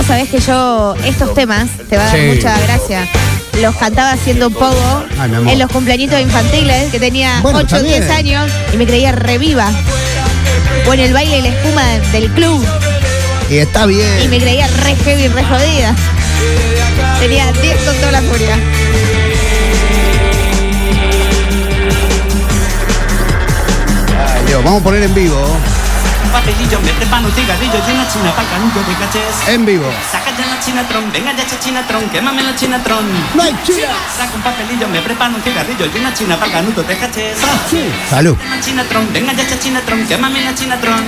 Sabes 0.09 0.29
que 0.31 0.41
yo 0.41 0.95
estos 1.05 1.35
temas, 1.35 1.69
te 1.89 1.97
va 1.97 2.05
a 2.05 2.07
dar 2.07 2.17
Sí. 2.17 2.23
mucha 2.35 2.59
gracia, 2.61 3.07
los 3.61 3.77
cantaba 3.77 4.13
haciendo 4.13 4.51
Ay, 5.21 5.29
mi 5.29 5.37
amor. 5.37 5.53
en 5.53 5.59
los 5.59 5.71
cumpleañitos 5.71 6.19
infantiles, 6.21 6.91
que 6.91 6.99
tenía 6.99 7.41
Bueno, 7.43 7.59
8 7.61 7.77
o 7.77 7.79
está 7.79 7.89
10 7.89 8.01
bien. 8.01 8.13
años 8.17 8.51
y 8.73 8.77
me 8.79 8.87
creía 8.87 9.13
reviva. 9.13 9.71
O 10.89 10.95
en 10.95 11.01
el 11.01 11.13
baile 11.13 11.39
y 11.39 11.43
la 11.43 11.49
espuma 11.49 11.85
de- 11.85 12.01
del 12.21 12.31
club 12.33 12.65
Y 13.51 13.59
está 13.59 13.85
y 13.85 13.89
bien. 13.89 14.31
me 14.31 14.39
creía 14.39 14.67
re 14.67 14.97
heavy, 15.05 15.29
re 15.29 15.45
jodida. 15.45 15.95
Tenía 17.21 17.53
10 17.53 17.77
con 17.85 17.95
toda 17.97 18.13
la 18.13 18.23
furia. 18.23 18.57
Ay, 24.35 24.47
Dios, 24.47 24.65
vamos 24.65 24.81
a 24.81 24.85
poner 24.85 25.03
en 25.03 25.15
vivo. 25.15 25.37
Papelillo, 26.33 26.81
me 26.81 26.93
preparo 26.93 27.27
un 27.27 27.33
cigarrillo 27.33 27.75
y 27.75 27.91
una 27.93 28.07
china 28.09 28.33
para 28.37 28.49
canuto 28.49 28.79
de 28.81 28.95
cachés. 28.97 29.49
En 29.49 29.65
vivo. 29.65 29.91
Saca 30.11 30.31
ya 30.37 30.47
la 30.47 30.61
chinatron, 30.61 31.11
venga 31.11 31.33
ya 31.35 31.43
esa 31.43 31.59
chinatron, 31.59 32.09
quémame 32.11 32.43
la 32.43 32.55
chinatron. 32.55 33.05
No 33.35 33.43
hay 33.43 33.57
china. 33.65 33.89
Saca 34.17 34.35
un 34.35 34.43
papelillo, 34.43 34.89
me 34.89 35.01
preparo 35.01 35.35
un 35.35 35.43
cigarrillo 35.43 35.87
y 35.87 35.99
una 35.99 36.13
china 36.13 36.39
para 36.39 36.53
canuto 36.53 36.83
de 36.83 36.97
cachés. 36.97 37.39
Salud. 38.11 38.37
La 38.51 38.61
chinatron, 38.61 39.13
venga 39.13 39.33
ya 39.33 39.43
esa 39.43 39.59
chinatron, 39.59 40.07
quémame 40.07 40.45
la 40.45 40.55
chinatron. 40.55 41.05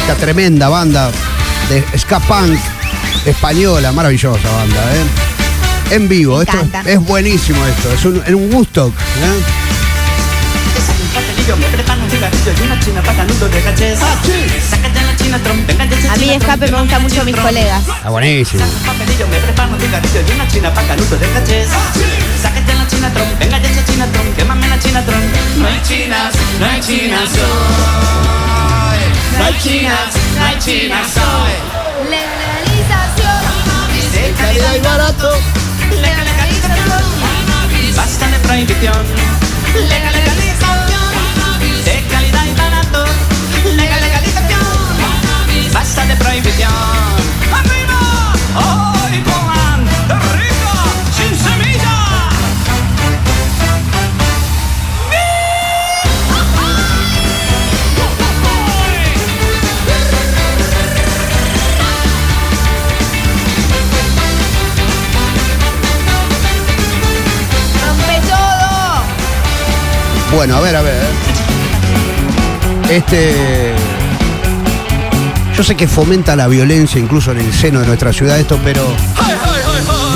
Esta 0.00 0.14
tremenda 0.16 0.68
banda 0.68 1.10
de 1.68 1.84
ska 1.98 2.18
punk 2.20 2.58
española, 3.26 3.92
maravillosa 3.92 4.48
banda, 4.50 4.82
¿eh? 4.94 5.94
En 5.94 6.08
vivo, 6.08 6.36
Me 6.38 6.44
esto 6.44 6.56
encanta. 6.60 6.90
es 6.90 7.00
buenísimo 7.00 7.64
esto, 7.66 7.92
es 7.92 8.04
un, 8.04 8.22
en 8.26 8.34
un 8.34 8.54
Woodstock, 8.54 8.92
¿eh? 8.94 9.42
A 16.10 16.16
mí 16.16 16.30
escape 16.30 16.70
me 16.70 16.80
gusta 16.80 16.98
mucho 16.98 17.24
mis 17.24 17.34
chinatron. 17.34 17.44
colegas. 17.46 17.82
Está 17.88 18.10
buenísimo. 18.10 18.64
La 18.64 18.88
chinatron. 24.78 25.22
No 25.58 25.66
hay 25.66 25.82
chinas, 25.82 26.34
no 26.60 26.66
hay 26.66 26.80
chinas 26.80 28.37
hoy. 29.38 29.38
No 29.38 29.44
hay 29.46 29.54
chinas, 29.58 30.14
no 30.36 30.44
hay 30.44 30.58
chinas 30.58 31.16
hoy. 31.16 31.52
Legalización. 32.10 33.40
De 34.12 34.32
calidad 34.32 34.74
y 34.74 34.80
barato. 34.80 35.30
Legalización. 35.90 37.02
Basta 37.96 38.28
de 38.28 38.38
prohibición. 38.40 39.06
Legalización. 39.88 40.47
Este. 72.90 73.74
Yo 75.56 75.64
sé 75.64 75.74
que 75.74 75.88
fomenta 75.88 76.36
la 76.36 76.46
violencia 76.46 77.00
incluso 77.00 77.32
en 77.32 77.38
el 77.38 77.52
seno 77.52 77.80
de 77.80 77.86
nuestra 77.86 78.12
ciudad 78.12 78.38
esto, 78.38 78.58
pero 78.62 78.82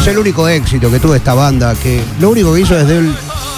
es 0.00 0.06
el 0.06 0.18
único 0.18 0.48
éxito 0.48 0.88
que 0.90 1.00
tuvo 1.00 1.16
esta 1.16 1.34
banda, 1.34 1.74
que 1.74 2.00
lo 2.20 2.30
único 2.30 2.54
que 2.54 2.60
hizo 2.60 2.76
desde, 2.76 2.98
el- 2.98 3.14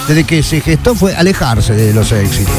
desde 0.09 0.24
que 0.24 0.42
se 0.42 0.61
gestó 0.62 0.94
fue 0.94 1.14
alejarse 1.14 1.74
de 1.74 1.92
los 1.92 2.11
éxitos. 2.12 2.55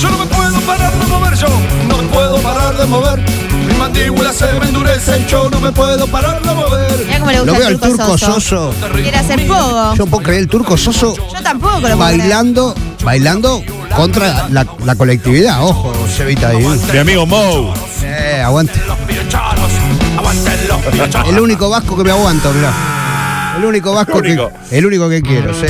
Yo 0.00 0.10
no 0.10 0.18
me 0.18 0.26
puedo 0.26 0.60
parar 0.60 0.92
de 0.96 1.06
mover, 1.06 1.34
yo 1.36 1.46
no 1.88 1.96
me 1.98 2.08
puedo 2.08 2.38
parar 2.40 2.76
de 2.78 2.86
mover. 2.86 3.24
Mi 3.66 3.74
mandíbula 3.74 4.32
se 4.32 4.46
me 4.60 4.66
endurece, 4.66 5.26
yo 5.28 5.50
no 5.50 5.60
me 5.60 5.72
puedo 5.72 6.06
parar 6.06 6.40
de 6.40 6.54
mover. 6.54 7.04
Mira 7.04 7.18
cómo 7.18 7.30
le 7.32 7.40
gusta 7.40 7.52
Lo 7.52 7.58
veo 7.58 7.68
el 7.68 7.74
al 7.74 7.80
turco, 7.80 7.96
turco 7.96 8.18
soso. 8.18 8.40
Soso. 8.40 8.74
Quiere 8.92 9.18
hacer 9.18 9.46
pogo. 9.48 9.94
Yo 9.96 10.04
no 10.04 10.06
puedo 10.06 10.22
creer 10.22 10.40
el 10.42 10.48
turco 10.48 10.76
Soso 10.76 11.16
Yo 11.16 11.42
tampoco 11.42 11.80
lo 11.80 11.96
puedo 11.96 11.96
creer. 11.96 12.18
bailando, 12.20 12.74
bailando 13.04 13.62
contra 13.98 14.48
la, 14.50 14.64
la 14.84 14.94
colectividad. 14.94 15.60
Ojo, 15.62 15.92
Cevita 16.06 16.50
ahí. 16.50 16.64
Mi 16.92 16.98
amigo 16.98 17.26
Mo. 17.26 17.74
Eh, 18.04 18.40
aguante. 18.44 18.80
Piochanos, 19.08 19.70
aguanten 20.16 20.68
los 20.68 20.80
piochanos. 20.82 21.28
El 21.28 21.40
único 21.40 21.68
vasco 21.68 21.96
que 21.96 22.04
me 22.04 22.12
aguanto, 22.12 22.52
mirá. 22.52 22.72
El 23.58 23.64
único 23.64 23.92
vasco 23.92 24.18
El 24.18 24.24
único. 24.24 24.52
que. 24.70 24.78
El 24.78 24.86
único 24.86 25.08
que 25.08 25.20
quiero, 25.20 25.52
sí. 25.52 25.66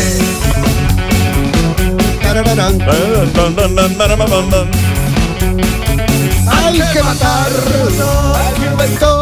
Hay 6.46 6.80
que 6.92 7.02
matar 7.02 7.46
al 7.46 8.54
que 8.54 8.66
inventó. 8.66 9.17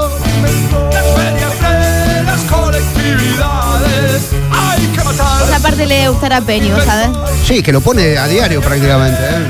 Esa 5.16 5.58
parte 5.60 5.86
le 5.86 5.94
debe 5.94 6.08
gustar 6.08 6.32
a 6.32 6.40
Penny, 6.40 6.70
¿vos 6.70 6.84
sabés? 6.84 7.08
Sí, 7.44 7.62
que 7.62 7.72
lo 7.72 7.80
pone 7.80 8.18
a 8.18 8.26
diario 8.26 8.60
prácticamente. 8.60 9.18
¿eh? 9.20 9.48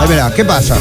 Ahí 0.00 0.08
mirá, 0.08 0.32
¿qué 0.34 0.44
pasa? 0.44 0.76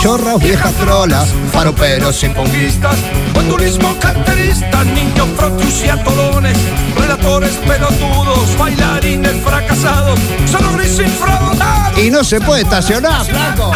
Chorras, 0.00 0.38
viejas 0.38 0.72
trolas, 0.74 1.28
faroperos 1.52 2.22
y 2.22 2.28
conquistas, 2.30 2.96
buen 3.34 3.48
turismo 3.48 3.96
carterista, 4.00 4.84
niños 4.84 5.28
frotius 5.36 5.84
y 5.84 5.88
atolones, 5.88 6.56
relatores 6.98 7.54
pelotudos, 7.66 8.56
bailarines 8.58 9.42
fracasados, 9.42 10.18
solo 10.50 10.72
gris 10.76 10.98
infradotados. 10.98 11.98
Y 11.98 12.10
no 12.10 12.24
se 12.24 12.40
puede 12.40 12.62
estacionar, 12.62 13.24
flaco. 13.24 13.72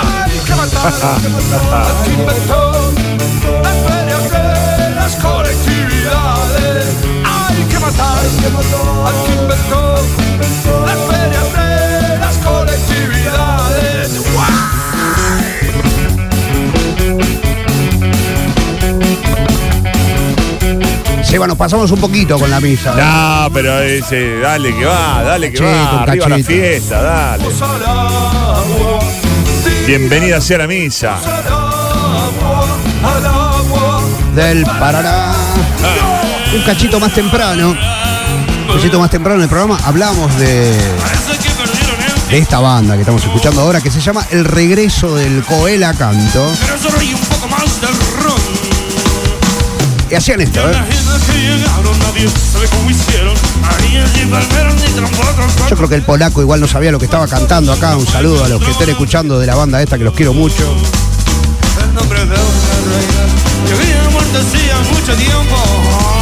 Que 8.21 8.47
al 8.47 9.15
que 9.25 9.33
inventó 9.33 9.95
las 10.87 10.99
ferias 11.09 11.49
de 11.53 12.19
las 12.19 12.37
colectividades. 12.39 14.21
Seba, 21.25 21.47
nos 21.47 21.57
pasamos 21.57 21.91
un 21.93 22.01
poquito 22.01 22.39
con 22.39 22.51
la 22.51 22.61
misa. 22.61 22.93
¿eh? 22.93 23.03
No, 23.03 23.51
pero 23.53 23.81
ese, 23.81 24.39
dale 24.41 24.77
que 24.77 24.85
va, 24.85 25.23
dale 25.23 25.53
que 25.53 25.59
Cachito, 25.59 25.97
va. 25.97 26.03
Arriba 26.03 26.29
la 26.29 26.39
fiesta, 26.39 27.03
dale. 27.03 27.45
Bienvenida 29.87 30.41
sea 30.41 30.59
la 30.59 30.67
misa. 30.67 31.19
Del 34.35 34.65
Paraná. 34.65 35.33
Un 36.55 36.63
cachito 36.63 36.99
más 36.99 37.13
temprano. 37.13 38.00
Un 38.71 38.77
cachito 38.77 39.01
más 39.01 39.11
temprano 39.11 39.39
en 39.39 39.43
el 39.43 39.49
programa 39.49 39.81
hablamos 39.85 40.33
de. 40.39 40.73
De 42.31 42.39
esta 42.39 42.61
banda 42.61 42.95
que 42.95 43.01
estamos 43.01 43.23
escuchando 43.25 43.63
ahora 43.63 43.81
que 43.81 43.91
se 43.91 44.01
llama 44.01 44.25
El 44.31 44.45
regreso 44.45 45.17
del 45.17 45.43
Coela 45.43 45.93
Canto. 45.93 46.47
Y 50.09 50.15
hacían 50.15 50.41
esto, 50.41 50.61
¿eh? 50.71 50.75
Yo 55.69 55.77
creo 55.77 55.89
que 55.89 55.95
el 55.97 56.03
polaco 56.03 56.41
igual 56.41 56.61
no 56.61 56.69
sabía 56.69 56.93
lo 56.93 57.01
que 57.01 57.07
estaba 57.07 57.27
cantando 57.27 57.73
acá. 57.73 57.97
Un 57.97 58.07
saludo 58.07 58.45
a 58.45 58.49
los 58.49 58.63
que 58.63 58.71
estén 58.71 58.91
escuchando 58.91 59.41
de 59.41 59.49
la 59.49 59.57
banda 59.57 59.83
esta 59.83 59.99
que 59.99 60.05
los 60.05 60.15
quiero 60.15 60.33
mucho. 60.33 60.77
El 61.83 61.95
nombre 61.95 62.21
de 62.21 62.27
una 62.27 62.37
reina 62.37 63.67
que 63.67 63.73
había 63.73 64.11
muerto 64.11 64.39
hacía 64.39 64.79
mucho 64.93 65.17
tiempo. 65.17 66.20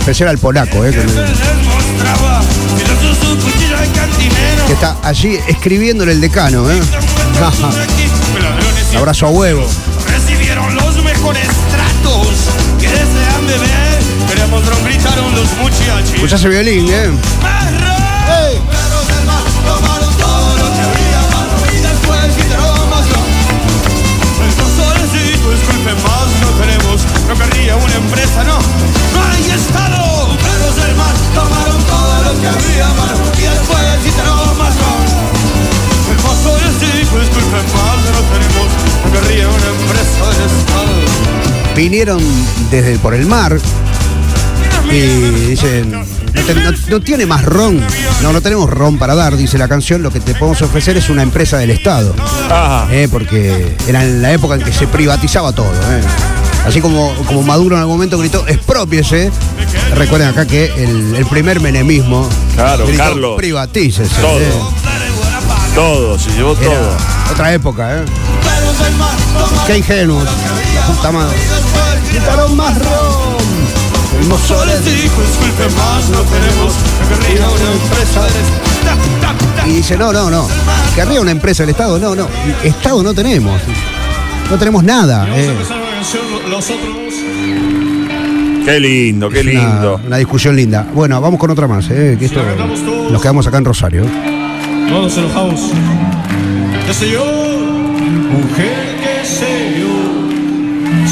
Especial 0.00 0.28
al 0.30 0.38
polaco, 0.38 0.84
¿eh? 0.84 0.90
Que, 0.90 0.98
me- 0.98 1.04
que 4.66 4.72
está 4.72 4.96
allí 5.02 5.38
escribiendo 5.48 6.04
en 6.04 6.10
el 6.10 6.20
decano, 6.20 6.70
¿eh? 6.70 6.80
Abrazo 8.96 9.26
a 9.26 9.30
huevo. 9.30 9.66
recibieron 10.08 10.74
los 10.74 11.02
mejores 11.04 11.46
tratos. 11.70 12.26
Que 12.80 12.88
desean 12.88 13.46
beber, 13.46 13.98
queremos 14.28 14.64
los 14.66 14.80
muchachos. 14.80 15.14
Escucha 16.14 16.36
ese 16.36 16.48
violín, 16.48 16.88
¿eh? 16.90 17.10
Vinieron 41.76 42.20
desde 42.70 42.98
por 42.98 43.14
el 43.14 43.26
mar 43.26 43.58
y 44.90 45.00
dicen, 45.50 45.90
no, 45.92 46.42
te- 46.44 46.54
no- 46.54 46.72
no 46.88 47.00
tiene 47.00 47.26
más 47.26 47.44
ron, 47.44 47.80
no, 48.22 48.32
no 48.32 48.40
tenemos 48.40 48.68
ron 48.68 48.98
para 48.98 49.14
dar, 49.14 49.36
dice 49.36 49.56
la 49.58 49.68
canción, 49.68 50.02
lo 50.02 50.10
que 50.10 50.20
te 50.20 50.34
podemos 50.34 50.60
ofrecer 50.62 50.96
es 50.96 51.08
una 51.10 51.22
empresa 51.22 51.58
del 51.58 51.70
Estado. 51.70 52.14
Eh, 52.90 53.08
porque 53.10 53.76
era 53.86 54.04
en 54.04 54.20
la 54.22 54.32
época 54.32 54.54
en 54.56 54.62
que 54.62 54.72
se 54.72 54.86
privatizaba 54.86 55.52
todo. 55.52 55.66
eh. 55.72 56.02
Así 56.66 56.80
como, 56.80 57.14
como 57.26 57.42
Maduro 57.42 57.76
en 57.76 57.80
algún 57.80 57.96
momento 57.96 58.18
gritó, 58.18 58.46
expropiese. 58.46 59.30
Recuerden 59.94 60.28
acá 60.28 60.46
que 60.46 60.66
el, 60.76 61.14
el 61.16 61.26
primer 61.26 61.60
menemismo 61.60 62.28
Claro, 62.54 62.86
gritó, 62.86 63.02
Carlos. 63.02 63.36
privatícese. 63.36 64.20
Todo. 64.20 64.40
eh. 64.40 64.52
Todo, 65.74 66.18
se 66.18 66.30
llevó 66.32 66.52
Era 66.60 66.64
todo. 66.64 66.96
Otra 67.32 67.52
época, 67.54 67.96
¿eh? 67.96 68.04
Qué 69.66 69.78
ingenuos. 69.78 70.24
La 70.24 70.86
puta 70.86 71.12
madre. 71.12 71.36
Quitaron 72.10 72.56
más 72.56 72.78
ron. 72.78 73.40
Fuimos 74.18 74.40
soles. 74.42 74.84
disculpe 74.84 75.64
más, 75.76 76.08
no 76.10 76.20
tenemos 76.22 76.74
querría 77.08 77.48
una 77.48 77.72
empresa 77.72 78.26
Y 79.66 79.70
dice, 79.74 79.96
no, 79.96 80.12
no, 80.12 80.30
no. 80.30 80.48
Querría 80.94 81.20
una 81.20 81.30
empresa 81.30 81.62
del 81.62 81.70
Estado. 81.70 81.98
No, 81.98 82.14
no. 82.14 82.26
Estado 82.62 83.02
no 83.02 83.14
tenemos. 83.14 83.60
No 84.50 84.58
tenemos 84.58 84.82
nada. 84.82 85.26
eh. 85.36 85.54
Los 86.48 86.64
otros. 86.64 87.14
Qué 88.64 88.78
lindo, 88.80 89.30
qué 89.30 89.40
una- 89.40 89.50
lindo. 89.50 90.00
Una, 90.06 90.16
discusión 90.18 90.54
linda. 90.56 90.86
Bueno, 90.92 91.20
vamos 91.20 91.38
con 91.40 91.50
otra 91.50 91.66
más, 91.66 91.88
eh, 91.90 92.16
que 92.18 92.26
esto 92.26 92.40
nos 93.10 93.22
quedamos 93.22 93.46
acá 93.46 93.58
en 93.58 93.64
Rosario. 93.64 94.04
Todos 94.88 95.16
en 95.16 95.24
el 95.24 95.32
house. 95.32 95.60
¿Qué 96.86 96.94
sé 96.94 97.10
yo? 97.10 97.49
Mujer, 98.00 98.96
qué 99.02 99.26
sé 99.26 99.76
yo. 99.78 99.96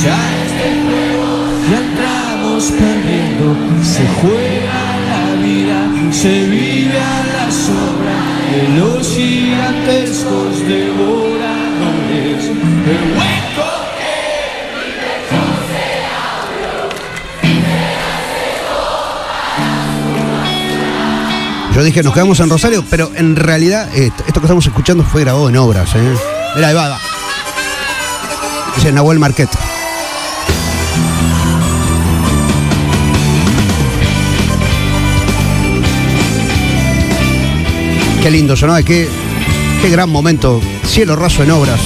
Ya 0.02 0.18
este 0.44 0.68
juego 0.84 1.28
ya 1.70 1.78
entramos 1.78 2.70
perdiendo. 2.72 3.56
Se 3.82 4.06
juega 4.20 4.80
la 5.10 5.42
vida, 5.42 6.12
se 6.12 6.46
vive 6.46 6.98
a 6.98 7.24
la 7.36 7.50
sombra 7.50 8.18
de 8.50 8.60
los 8.78 9.06
gigantescos 9.08 10.66
devoradores. 10.66 12.44
El 12.44 13.02
hueco 13.16 13.78
Yo 21.78 21.84
dije, 21.84 22.02
nos 22.02 22.12
quedamos 22.12 22.40
en 22.40 22.50
Rosario, 22.50 22.84
pero 22.90 23.12
en 23.14 23.36
realidad 23.36 23.88
esto, 23.94 24.24
esto 24.26 24.40
que 24.40 24.46
estamos 24.46 24.66
escuchando 24.66 25.04
fue 25.04 25.20
grabado 25.20 25.48
en 25.48 25.56
obras. 25.58 25.94
¿eh? 25.94 26.37
Mira, 26.58 26.70
ahí 26.70 26.74
va, 26.74 26.84
ahí 26.86 26.90
va. 26.90 27.00
Dice 28.74 28.90
Nahuel 28.90 29.20
Marquet. 29.20 29.48
Qué 38.20 38.30
lindo 38.32 38.56
sonó, 38.56 38.76
¿eh? 38.76 38.84
qué, 38.84 39.08
qué 39.80 39.88
gran 39.88 40.10
momento. 40.10 40.60
Cielo 40.84 41.14
raso 41.14 41.44
en 41.44 41.52
obras. 41.52 41.78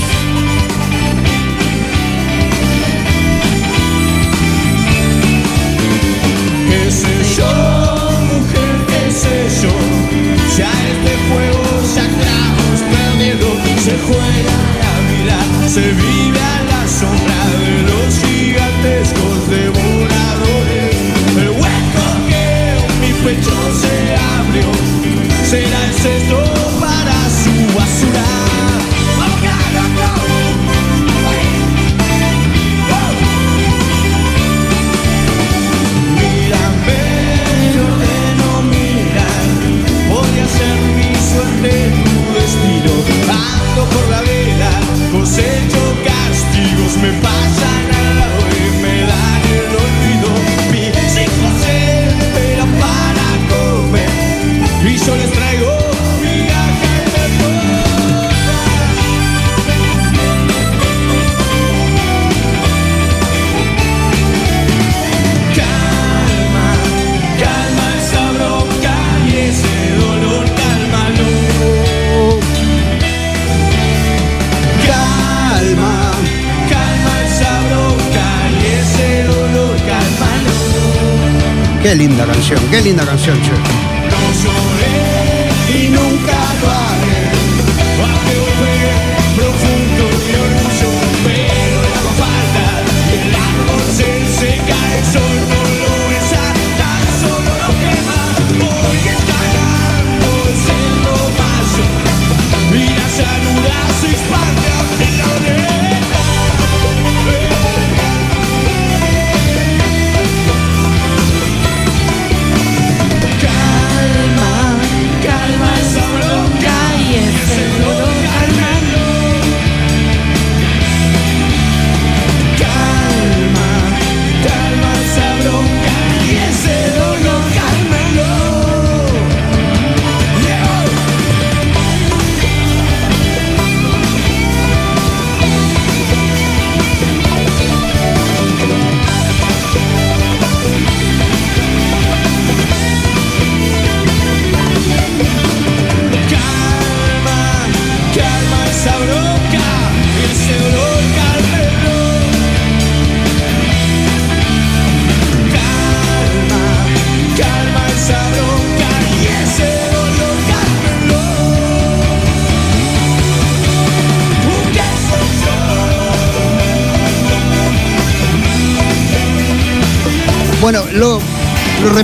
Qué 82.71 82.81
linda 82.81 83.05
canción, 83.05 83.41
che. 83.41 83.92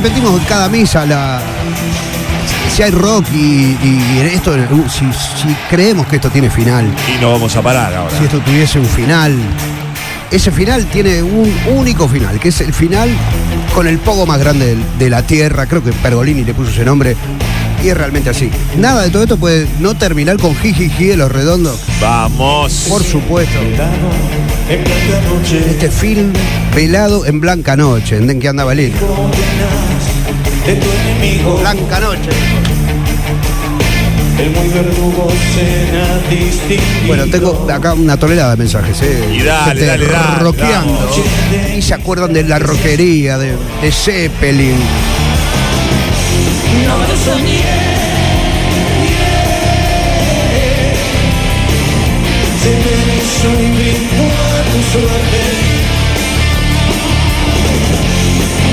Repetimos 0.08 0.40
cada 0.48 0.68
misa. 0.68 1.04
La, 1.04 1.40
si 2.74 2.82
hay 2.82 2.90
rock 2.90 3.26
y, 3.32 3.76
y 3.82 4.20
esto, 4.32 4.54
si, 4.88 5.04
si 5.12 5.54
creemos 5.68 6.06
que 6.06 6.16
esto 6.16 6.30
tiene 6.30 6.50
final, 6.50 6.86
Y 7.16 7.20
no 7.20 7.32
vamos 7.32 7.54
a 7.56 7.62
parar 7.62 7.92
ahora. 7.94 8.16
si 8.16 8.24
esto 8.24 8.38
tuviese 8.40 8.78
un 8.78 8.86
final, 8.86 9.36
ese 10.30 10.50
final 10.50 10.86
tiene 10.86 11.22
un 11.22 11.52
único 11.74 12.08
final, 12.08 12.38
que 12.38 12.48
es 12.48 12.60
el 12.60 12.72
final 12.72 13.10
con 13.74 13.86
el 13.86 13.98
pogo 13.98 14.26
más 14.26 14.38
grande 14.38 14.66
del- 14.66 14.98
de, 14.98 15.10
la 15.10 15.22
tierra. 15.22 15.66
Creo 15.66 15.82
que 15.82 15.92
Pergolini 15.92 16.44
le 16.44 16.54
puso 16.54 16.70
ese 16.70 16.84
nombre. 16.84 17.16
Y 17.82 17.88
es 17.88 17.96
realmente 17.96 18.30
así. 18.30 18.50
Nada 18.76 19.02
de 19.02 19.10
todo 19.10 19.22
esto 19.22 19.36
puede 19.36 19.66
no 19.78 19.94
terminar 19.94 20.36
con 20.38 20.54
jijiji 20.56 21.06
de 21.06 21.16
los 21.16 21.30
redondos. 21.30 21.78
Vamos. 22.00 22.86
Por 22.88 23.02
supuesto. 23.04 23.58
Este 25.70 25.90
film 25.90 26.32
velado 26.74 27.24
en 27.24 27.40
Blanca 27.40 27.76
Noche, 27.76 28.16
en 28.16 28.40
que 28.40 28.48
andaba 28.48 28.74
lindo. 28.74 28.98
Blanca 31.60 32.00
Noche. 32.00 32.30
El 34.38 34.50
muy 34.50 34.68
verdugo. 34.68 35.28
Bueno, 37.06 37.24
tengo 37.26 37.66
acá 37.72 37.94
una 37.94 38.16
tonelada 38.16 38.50
de 38.52 38.56
mensajes, 38.56 39.02
¿eh? 39.02 39.20
Y 39.32 39.42
dale, 39.42 39.84
dale, 39.84 40.06
dale, 40.06 40.38
Rockeando. 40.40 40.92
vamos. 40.92 41.20
Y 41.76 41.82
se 41.82 41.94
acuerdan 41.94 42.32
de 42.32 42.44
la 42.44 42.58
roquería, 42.58 43.36
de, 43.38 43.56
de 43.82 43.90
Zeppelin. 43.92 44.76
No 46.86 46.98
lo 46.98 47.16
soñé. 47.16 47.62
Se 52.62 52.70
me 52.70 52.92
hizo 53.16 53.48
y 53.62 53.70
brindo 53.72 54.24
a 54.24 54.62
tu 54.70 54.78
suerte. 54.92 55.40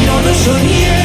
No 0.05 0.15
lo 0.21 0.33
soñé. 0.33 0.95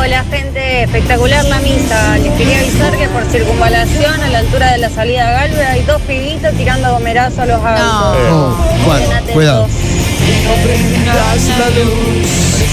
Hola 0.00 0.24
gente, 0.30 0.82
espectacular 0.82 1.44
la 1.44 1.60
misa. 1.60 2.18
Les 2.18 2.32
quería 2.32 2.58
avisar 2.58 2.96
que 2.96 3.08
por 3.08 3.24
circunvalación 3.26 4.22
a 4.22 4.28
la 4.28 4.38
altura 4.38 4.72
de 4.72 4.78
la 4.78 4.90
salida 4.90 5.26
de 5.26 5.32
Galvez 5.32 5.68
hay 5.68 5.82
dos 5.82 6.00
pibitos 6.02 6.52
tirando 6.54 6.90
gomerazo 6.92 7.42
a 7.42 7.46
los 7.46 7.64
autos. 7.64 8.16
Oh, 8.32 8.56
cuidado, 8.84 9.12
atentos. 9.12 9.34
cuidado. 9.34 9.68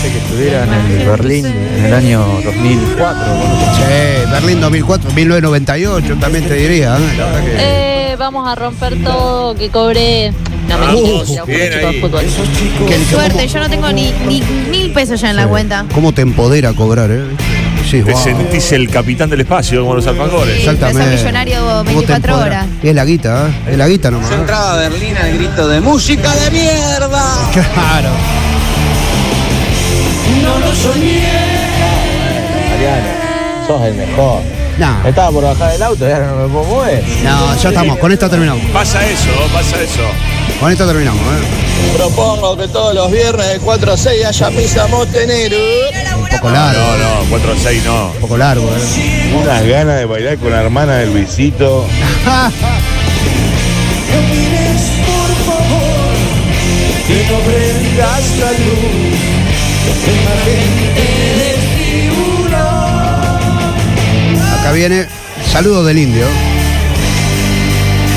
Parece 0.05 0.19
que 0.19 0.25
estuvieran 0.25 0.69
en 0.71 1.01
el 1.01 1.07
Berlín 1.07 1.45
en 1.47 1.85
el 1.85 1.93
año 1.95 2.19
2004. 2.43 3.23
Sí, 3.75 4.31
Berlín 4.31 4.61
2004, 4.61 5.11
1998 5.13 6.15
también 6.19 6.47
te 6.47 6.53
diría. 6.53 6.95
¿eh? 6.97 6.99
La 7.17 7.25
verdad 7.25 7.43
que- 7.43 7.55
Eh, 8.11 8.15
vamos 8.19 8.47
a 8.47 8.53
romper 8.53 9.03
todo, 9.03 9.55
que 9.55 9.69
cobré. 9.71 10.31
No 10.69 10.77
me 10.77 10.85
Vamos, 10.85 11.01
quiero 11.01 11.25
ir 11.33 11.39
a 11.39 11.45
bien 11.45 11.57
jugar 11.59 11.71
chicos 11.71 11.89
ahí. 11.89 11.95
de 11.95 12.01
fútbol. 12.01 12.87
Que- 12.87 12.95
que 12.97 13.05
Suerte, 13.05 13.47
yo 13.47 13.59
no 13.59 13.69
tengo 13.69 13.91
ni, 13.91 14.11
ni 14.27 14.41
mil 14.69 14.91
pesos 14.91 15.19
ya 15.21 15.31
en 15.31 15.37
la 15.37 15.47
cuenta. 15.47 15.85
¿Cómo 15.93 16.11
te 16.13 16.21
empodera 16.21 16.73
cobrar, 16.73 17.09
eh? 17.11 17.23
Sí, 17.89 18.01
Te 18.03 18.11
wow. 18.13 18.23
sentís 18.23 18.71
el 18.73 18.89
capitán 18.89 19.29
del 19.31 19.41
espacio 19.41 19.81
como 19.81 19.95
los 19.95 20.05
alfajores. 20.07 20.57
Exactamente. 20.57 21.11
Sos 21.13 21.19
millonario 21.21 21.59
¿Cómo 21.61 21.83
te 21.83 21.93
24 21.95 22.33
empodera? 22.33 22.59
horas. 22.63 22.67
Es 22.83 22.95
la 22.95 23.05
guita, 23.05 23.47
¿eh? 23.47 23.71
Es 23.71 23.77
la 23.77 23.87
guita 23.87 24.11
nomás. 24.11 24.29
Yo 24.29 24.35
entraba 24.37 24.73
a 24.73 24.77
Berlín 24.77 25.15
al 25.17 25.33
grito 25.35 25.67
de 25.67 25.81
música 25.81 26.31
de 26.35 26.51
mierda. 26.51 27.23
Claro. 27.53 28.09
No 30.43 30.59
lo 30.59 30.75
soñé. 30.75 31.23
Mariano, 32.69 33.07
sos 33.67 33.81
el 33.83 33.93
mejor. 33.95 34.41
No. 34.77 35.07
Estaba 35.07 35.31
por 35.31 35.43
bajar 35.43 35.71
del 35.71 35.83
auto 35.83 36.07
y 36.07 36.11
ahora 36.11 36.27
no 36.27 36.35
me 36.47 36.53
puedo 36.53 36.65
mover. 36.65 37.03
No, 37.23 37.55
ya 37.55 37.69
estamos, 37.69 37.97
con 37.97 38.11
esta 38.11 38.29
terminamos. 38.29 38.65
Pasa 38.71 39.05
eso, 39.07 39.29
pasa 39.53 39.81
eso. 39.81 40.01
Con 40.59 40.71
esta 40.71 40.85
terminamos, 40.85 41.21
¿eh? 41.21 41.95
Propongo 41.97 42.57
que 42.57 42.67
todos 42.67 42.93
los 42.93 43.11
viernes 43.11 43.47
de 43.47 43.59
4 43.59 43.93
a 43.93 43.97
6 43.97 44.25
haya 44.25 44.49
misa 44.49 44.87
montenegro. 44.87 45.57
Un 46.17 46.27
poco 46.27 46.49
largo. 46.49 46.81
No, 46.81 46.97
no, 46.97 47.29
4 47.29 47.51
a 47.51 47.55
6 47.57 47.83
no. 47.85 48.07
Un 48.07 48.21
poco 48.21 48.37
largo, 48.37 48.67
¿eh? 48.67 49.33
Unas 49.41 49.65
ganas 49.65 49.99
de 49.99 50.05
bailar 50.05 50.37
con 50.37 50.51
la 50.51 50.61
hermana 50.61 50.95
de 50.97 51.05
Luisito. 51.07 51.85
Que 57.07 57.23
no 57.31 57.37
prendas 57.39 58.37
la 58.39 58.51
luz. 58.51 59.44
Acá 64.59 64.71
viene 64.71 65.05
saludo 65.51 65.83
del 65.83 65.97
indio. 65.97 66.25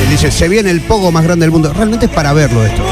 Él 0.03 0.11
dice, 0.11 0.31
se 0.31 0.49
viene 0.49 0.71
el 0.71 0.81
pogo 0.81 1.11
más 1.13 1.25
grande 1.25 1.45
del 1.45 1.51
mundo. 1.53 1.73
Realmente 1.75 2.07
es 2.07 2.13
para 2.13 2.33
verlo 2.33 2.65
esto. 2.65 2.83
¿eh? 2.83 2.89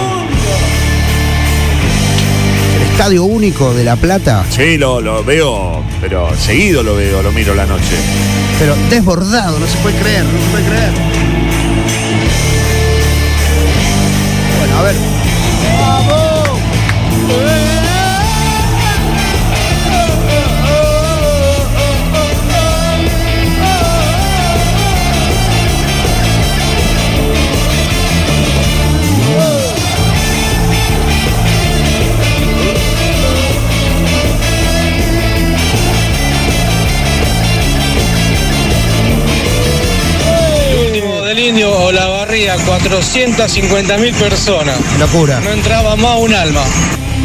El 2.76 2.82
estadio 2.92 3.24
único 3.24 3.72
de 3.74 3.84
La 3.84 3.96
Plata, 3.96 4.44
Sí, 4.50 4.76
lo, 4.76 5.00
lo 5.00 5.24
veo, 5.24 5.82
pero 6.00 6.28
seguido 6.38 6.82
lo 6.82 6.94
veo, 6.96 7.22
lo 7.22 7.32
miro 7.32 7.54
la 7.54 7.66
noche. 7.66 7.96
pero 8.58 8.74
desbordado, 8.90 9.58
no 9.58 9.66
se 9.66 9.76
puede 9.78 9.98
creer, 9.98 10.24
no 10.24 10.30
se 10.38 10.50
puede 10.50 10.64
creer. 10.64 10.90
Bueno, 14.58 14.78
a 14.78 14.82
ver. 14.82 14.94
El 17.28 17.65
o 42.42 42.46
la 42.46 42.56
barría, 42.56 42.66
450 42.66 43.98
mil 43.98 44.14
personas. 44.14 44.76
Locura. 44.98 45.40
No 45.40 45.50
entraba 45.52 45.96
más 45.96 46.18
un 46.18 46.34
alma. 46.34 46.62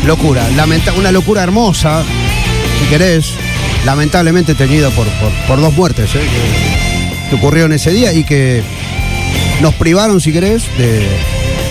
Locura, 0.06 0.48
lamenta- 0.56 0.94
una 0.94 1.12
locura 1.12 1.44
hermosa, 1.44 2.04
si 2.80 2.86
querés, 2.90 3.34
lamentablemente 3.86 4.56
teñida 4.56 4.90
por, 4.92 5.06
por, 5.08 5.32
por 5.48 5.62
dos 5.62 5.74
muertes 5.74 6.16
¿eh? 6.16 6.20
que, 6.20 7.30
que 7.30 7.36
ocurrieron 7.36 7.72
ese 7.74 7.92
día 7.92 8.14
y 8.14 8.24
que 8.24 8.64
nos 9.62 9.74
privaron, 9.76 10.20
si 10.22 10.32
querés, 10.32 10.64
de, 10.78 11.08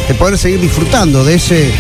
de 0.09 0.15
poder 0.15 0.39
seguir 0.39 0.61
disfrutando 0.61 1.25
de 1.25 1.35
ese, 1.35 1.71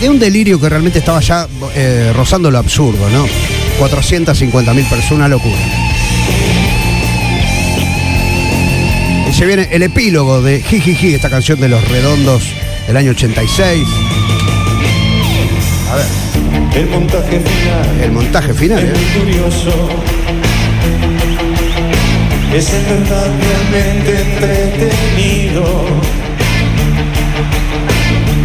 de 0.00 0.08
un 0.08 0.18
delirio 0.18 0.58
que 0.60 0.68
realmente 0.68 0.98
estaba 1.00 1.20
ya 1.20 1.46
eh, 1.74 2.12
rozando 2.14 2.50
lo 2.50 2.58
absurdo, 2.58 3.08
¿no? 3.10 3.26
450 3.78 4.72
mil 4.72 4.84
personas, 4.86 5.12
una 5.12 5.28
locura. 5.28 5.58
Se 9.36 9.44
viene 9.44 9.68
el 9.70 9.82
epílogo 9.82 10.40
de 10.40 10.62
Jijiji, 10.62 11.12
esta 11.12 11.28
canción 11.28 11.60
de 11.60 11.68
los 11.68 11.86
redondos 11.88 12.42
del 12.86 12.96
año 12.96 13.10
86. 13.10 13.86
A 15.90 15.96
ver. 15.96 16.06
El 16.74 16.88
montaje 16.88 17.40
final. 17.40 18.00
El 18.02 18.12
montaje 18.12 18.54
final, 18.54 18.78
Es 18.78 18.98
¿eh? 18.98 19.18
curioso. 19.18 19.88
Es 22.54 22.72
en 22.72 22.84
verdad 22.88 23.30
realmente 23.70 24.22
entretenido. 24.22 25.84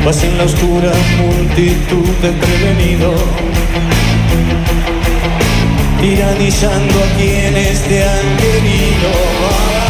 Vas 0.06 0.24
en 0.26 0.38
la 0.38 0.44
oscura 0.44 0.92
multitud 1.22 2.10
de 2.22 2.32
prevenido. 2.32 3.14
Tiranizando 6.02 7.00
a 7.00 7.18
quienes 7.18 7.82
te 7.84 8.04
han 8.04 8.38
querido. 8.38 9.81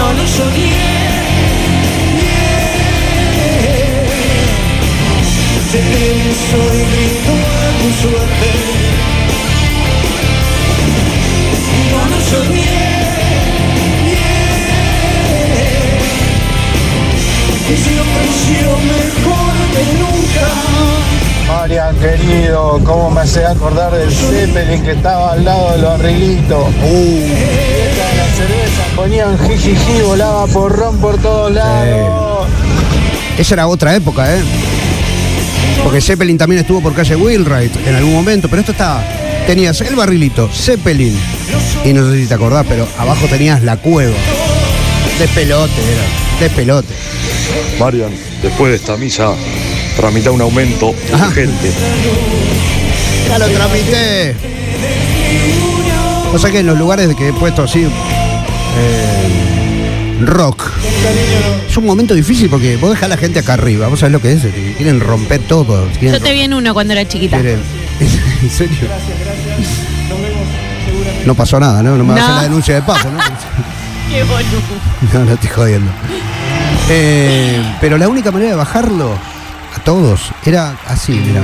No 0.00 0.14
lo 0.14 0.26
soñé. 0.26 0.72
Se 5.70 5.78
pensó 5.78 6.60
y 6.74 6.82
gritó 6.92 7.36
a 7.56 7.70
tu 7.78 7.88
suerte. 8.00 8.50
No 11.90 12.00
lo 12.12 12.18
soñé. 12.32 12.80
Y 17.68 17.76
se 17.84 17.92
ofreció 18.06 18.68
mejor 18.94 19.52
que 19.74 19.82
nunca. 20.00 20.89
Marian, 21.52 21.96
querido, 21.96 22.80
¿cómo 22.84 23.10
me 23.10 23.22
hace 23.22 23.44
acordar 23.44 23.92
del 23.92 24.10
Zeppelin 24.10 24.82
que 24.82 24.92
estaba 24.92 25.32
al 25.32 25.44
lado 25.44 25.72
del 25.72 25.82
barrilito? 25.82 26.60
Uh. 26.60 27.28
la 28.16 28.26
cerveza 28.36 28.82
ponían 28.94 29.38
jijiji, 29.38 30.00
volaba 30.02 30.46
porrón 30.46 30.98
por 30.98 31.20
todos 31.20 31.52
lados. 31.52 32.48
Esa 33.36 33.54
era 33.54 33.66
otra 33.66 33.94
época, 33.96 34.34
¿eh? 34.36 34.40
Porque 35.82 36.00
Zeppelin 36.00 36.38
también 36.38 36.60
estuvo 36.60 36.80
por 36.80 36.94
calle 36.94 37.16
Wheelwright 37.16 37.76
en 37.86 37.96
algún 37.96 38.14
momento, 38.14 38.48
pero 38.48 38.60
esto 38.60 38.72
estaba. 38.72 39.02
Tenías 39.46 39.80
el 39.80 39.96
barrilito, 39.96 40.48
Zeppelin, 40.48 41.18
y 41.84 41.92
no 41.92 42.08
sé 42.08 42.22
si 42.22 42.26
te 42.26 42.34
acordás, 42.34 42.64
pero 42.68 42.86
abajo 42.96 43.26
tenías 43.26 43.62
la 43.62 43.76
cueva. 43.76 44.16
De 45.18 45.26
pelote 45.28 45.72
era, 45.72 46.40
de 46.40 46.50
pelote. 46.54 46.94
Marian, 47.78 48.12
después 48.40 48.70
de 48.70 48.76
esta 48.76 48.96
misa, 48.96 49.34
tramita 49.96 50.30
un 50.30 50.40
aumento 50.40 50.94
urgente. 51.12 51.72
Ya 53.28 53.38
lo 53.38 53.48
tramité. 53.48 54.34
O 56.32 56.38
sea 56.38 56.50
que 56.50 56.60
en 56.60 56.66
los 56.66 56.78
lugares 56.78 57.08
de 57.08 57.16
que 57.16 57.28
he 57.28 57.32
puesto 57.32 57.62
así. 57.64 57.80
eh, 57.82 60.20
rock. 60.22 60.70
Es 61.68 61.76
un 61.76 61.86
momento 61.86 62.14
difícil 62.14 62.48
porque 62.50 62.76
vos 62.76 62.90
dejás 62.90 63.04
a 63.04 63.08
la 63.08 63.16
gente 63.16 63.38
acá 63.38 63.54
arriba. 63.54 63.88
Vos 63.88 64.00
sabés 64.00 64.12
lo 64.12 64.20
que 64.20 64.32
es. 64.32 64.42
que 64.42 64.74
Quieren 64.76 65.00
romper 65.00 65.40
todo. 65.42 65.86
quieren 65.98 66.18
Yo 66.18 66.24
te 66.24 66.32
vi 66.32 66.40
en 66.42 66.54
uno 66.54 66.74
cuando 66.74 66.92
era 66.92 67.06
chiquita. 67.06 67.38
quieren- 67.38 67.62
¿En 68.42 68.50
serio? 68.50 68.88
No 71.26 71.34
pasó 71.34 71.60
nada, 71.60 71.82
¿no? 71.82 71.96
No 71.96 72.04
me 72.04 72.14
vas 72.14 72.20
a 72.20 72.24
hacer 72.24 72.34
No. 72.34 72.36
la 72.36 72.42
denuncia 72.48 72.74
de 72.74 72.82
paso, 72.82 73.10
¿no? 73.10 73.18
Qué 74.10 74.22
boludo. 74.24 74.60
No, 75.12 75.24
no 75.24 75.32
estoy 75.34 75.50
jodiendo. 75.50 75.90
Eh, 76.88 77.62
pero 77.80 77.98
la 77.98 78.08
única 78.08 78.30
manera 78.32 78.50
de 78.52 78.56
bajarlo 78.56 79.12
a 79.74 79.78
todos 79.84 80.20
era 80.44 80.76
así, 80.86 81.12
mira. 81.12 81.42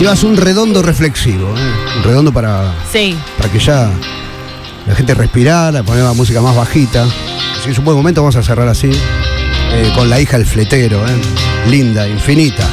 Ibas 0.00 0.22
un 0.24 0.36
redondo 0.36 0.82
reflexivo, 0.82 1.54
¿eh? 1.56 1.96
un 1.98 2.02
redondo 2.04 2.32
para, 2.32 2.72
Sí. 2.90 3.16
para 3.36 3.50
que 3.50 3.58
ya 3.58 3.90
la 4.86 4.94
gente 4.94 5.14
respirara, 5.14 5.82
poner 5.82 6.04
la 6.04 6.12
música 6.14 6.40
más 6.40 6.56
bajita. 6.56 7.06
Que 7.64 7.70
es 7.72 7.78
un 7.78 7.84
buen 7.84 7.96
momento, 7.96 8.22
vamos 8.22 8.36
a 8.36 8.42
cerrar 8.42 8.66
así, 8.68 8.90
eh, 8.90 9.92
con 9.94 10.08
la 10.08 10.18
hija 10.18 10.38
del 10.38 10.46
fletero, 10.46 11.06
¿eh? 11.06 11.12
linda, 11.68 12.08
infinita. 12.08 12.66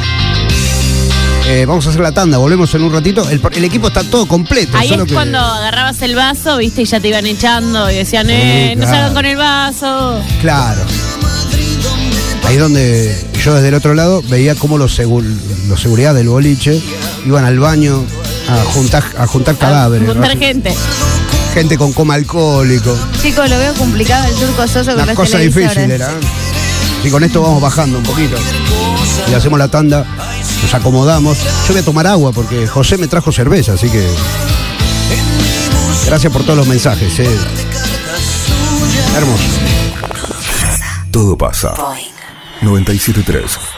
Eh, 1.49 1.65
vamos 1.65 1.85
a 1.85 1.89
hacer 1.89 2.01
la 2.01 2.11
tanda, 2.11 2.37
volvemos 2.37 2.73
en 2.75 2.83
un 2.83 2.91
ratito. 2.93 3.29
El, 3.29 3.41
el 3.53 3.63
equipo 3.65 3.87
está 3.87 4.03
todo 4.03 4.25
completo. 4.27 4.77
Ahí 4.77 4.89
solo 4.89 5.03
es 5.03 5.09
que- 5.09 5.13
cuando 5.13 5.39
agarrabas 5.39 6.01
el 6.01 6.15
vaso, 6.15 6.57
viste, 6.57 6.81
y 6.81 6.85
ya 6.85 6.99
te 6.99 7.07
iban 7.09 7.25
echando 7.25 7.89
y 7.91 7.95
decían, 7.95 8.29
eh, 8.29 8.71
Sí, 8.73 8.79
no 8.79 8.85
salgan 8.85 9.13
con 9.13 9.25
el 9.25 9.35
vaso. 9.37 10.21
Claro. 10.41 10.81
Ahí 12.45 12.55
es 12.55 12.61
donde 12.61 13.27
yo 13.47 13.53
desde 13.55 13.69
el 13.69 13.75
otro 13.75 13.93
lado 13.93 14.21
veía 14.27 14.55
cómo 14.55 14.77
los, 14.77 14.99
segu- 14.99 15.23
los 15.69 15.79
seguridad 15.79 16.13
del 16.13 16.27
boliche 16.27 16.83
iban 17.25 17.45
al 17.45 17.57
baño 17.59 18.03
a 18.49 18.61
juntar, 18.73 19.01
a 19.17 19.25
juntar 19.25 19.55
cadáveres. 19.55 20.05
¿no? 20.05 20.15
Juntar 20.15 20.37
gente. 20.37 20.75
Gente 21.53 21.77
con 21.77 21.93
coma 21.93 22.15
alcohólico. 22.15 22.93
Chicos, 23.21 23.49
lo 23.49 23.57
veo 23.57 23.73
complicado 23.75 24.27
el 24.27 24.35
turco 24.35 24.67
soso 24.67 24.93
con 24.95 25.03
Una 25.03 25.15
cosa 25.15 25.37
difícil 25.37 25.89
era. 25.89 26.09
Y 27.05 27.09
con 27.09 27.23
esto 27.23 27.41
vamos 27.41 27.61
bajando 27.61 27.99
un 27.99 28.03
poquito. 28.03 28.35
Y 29.31 29.33
hacemos 29.33 29.57
la 29.57 29.69
tanda, 29.69 30.05
nos 30.61 30.73
acomodamos. 30.73 31.37
Yo 31.69 31.73
voy 31.73 31.79
a 31.81 31.85
tomar 31.85 32.05
agua 32.05 32.33
porque 32.33 32.67
José 32.67 32.97
me 32.97 33.07
trajo 33.07 33.31
cerveza, 33.31 33.75
así 33.75 33.89
que. 33.89 34.05
Gracias 36.05 36.33
por 36.33 36.43
todos 36.43 36.57
los 36.57 36.67
mensajes. 36.67 37.17
eh. 37.19 37.29
Hermoso. 39.15 39.43
Todo 41.11 41.37
pasa. 41.37 41.73
973 42.61 43.76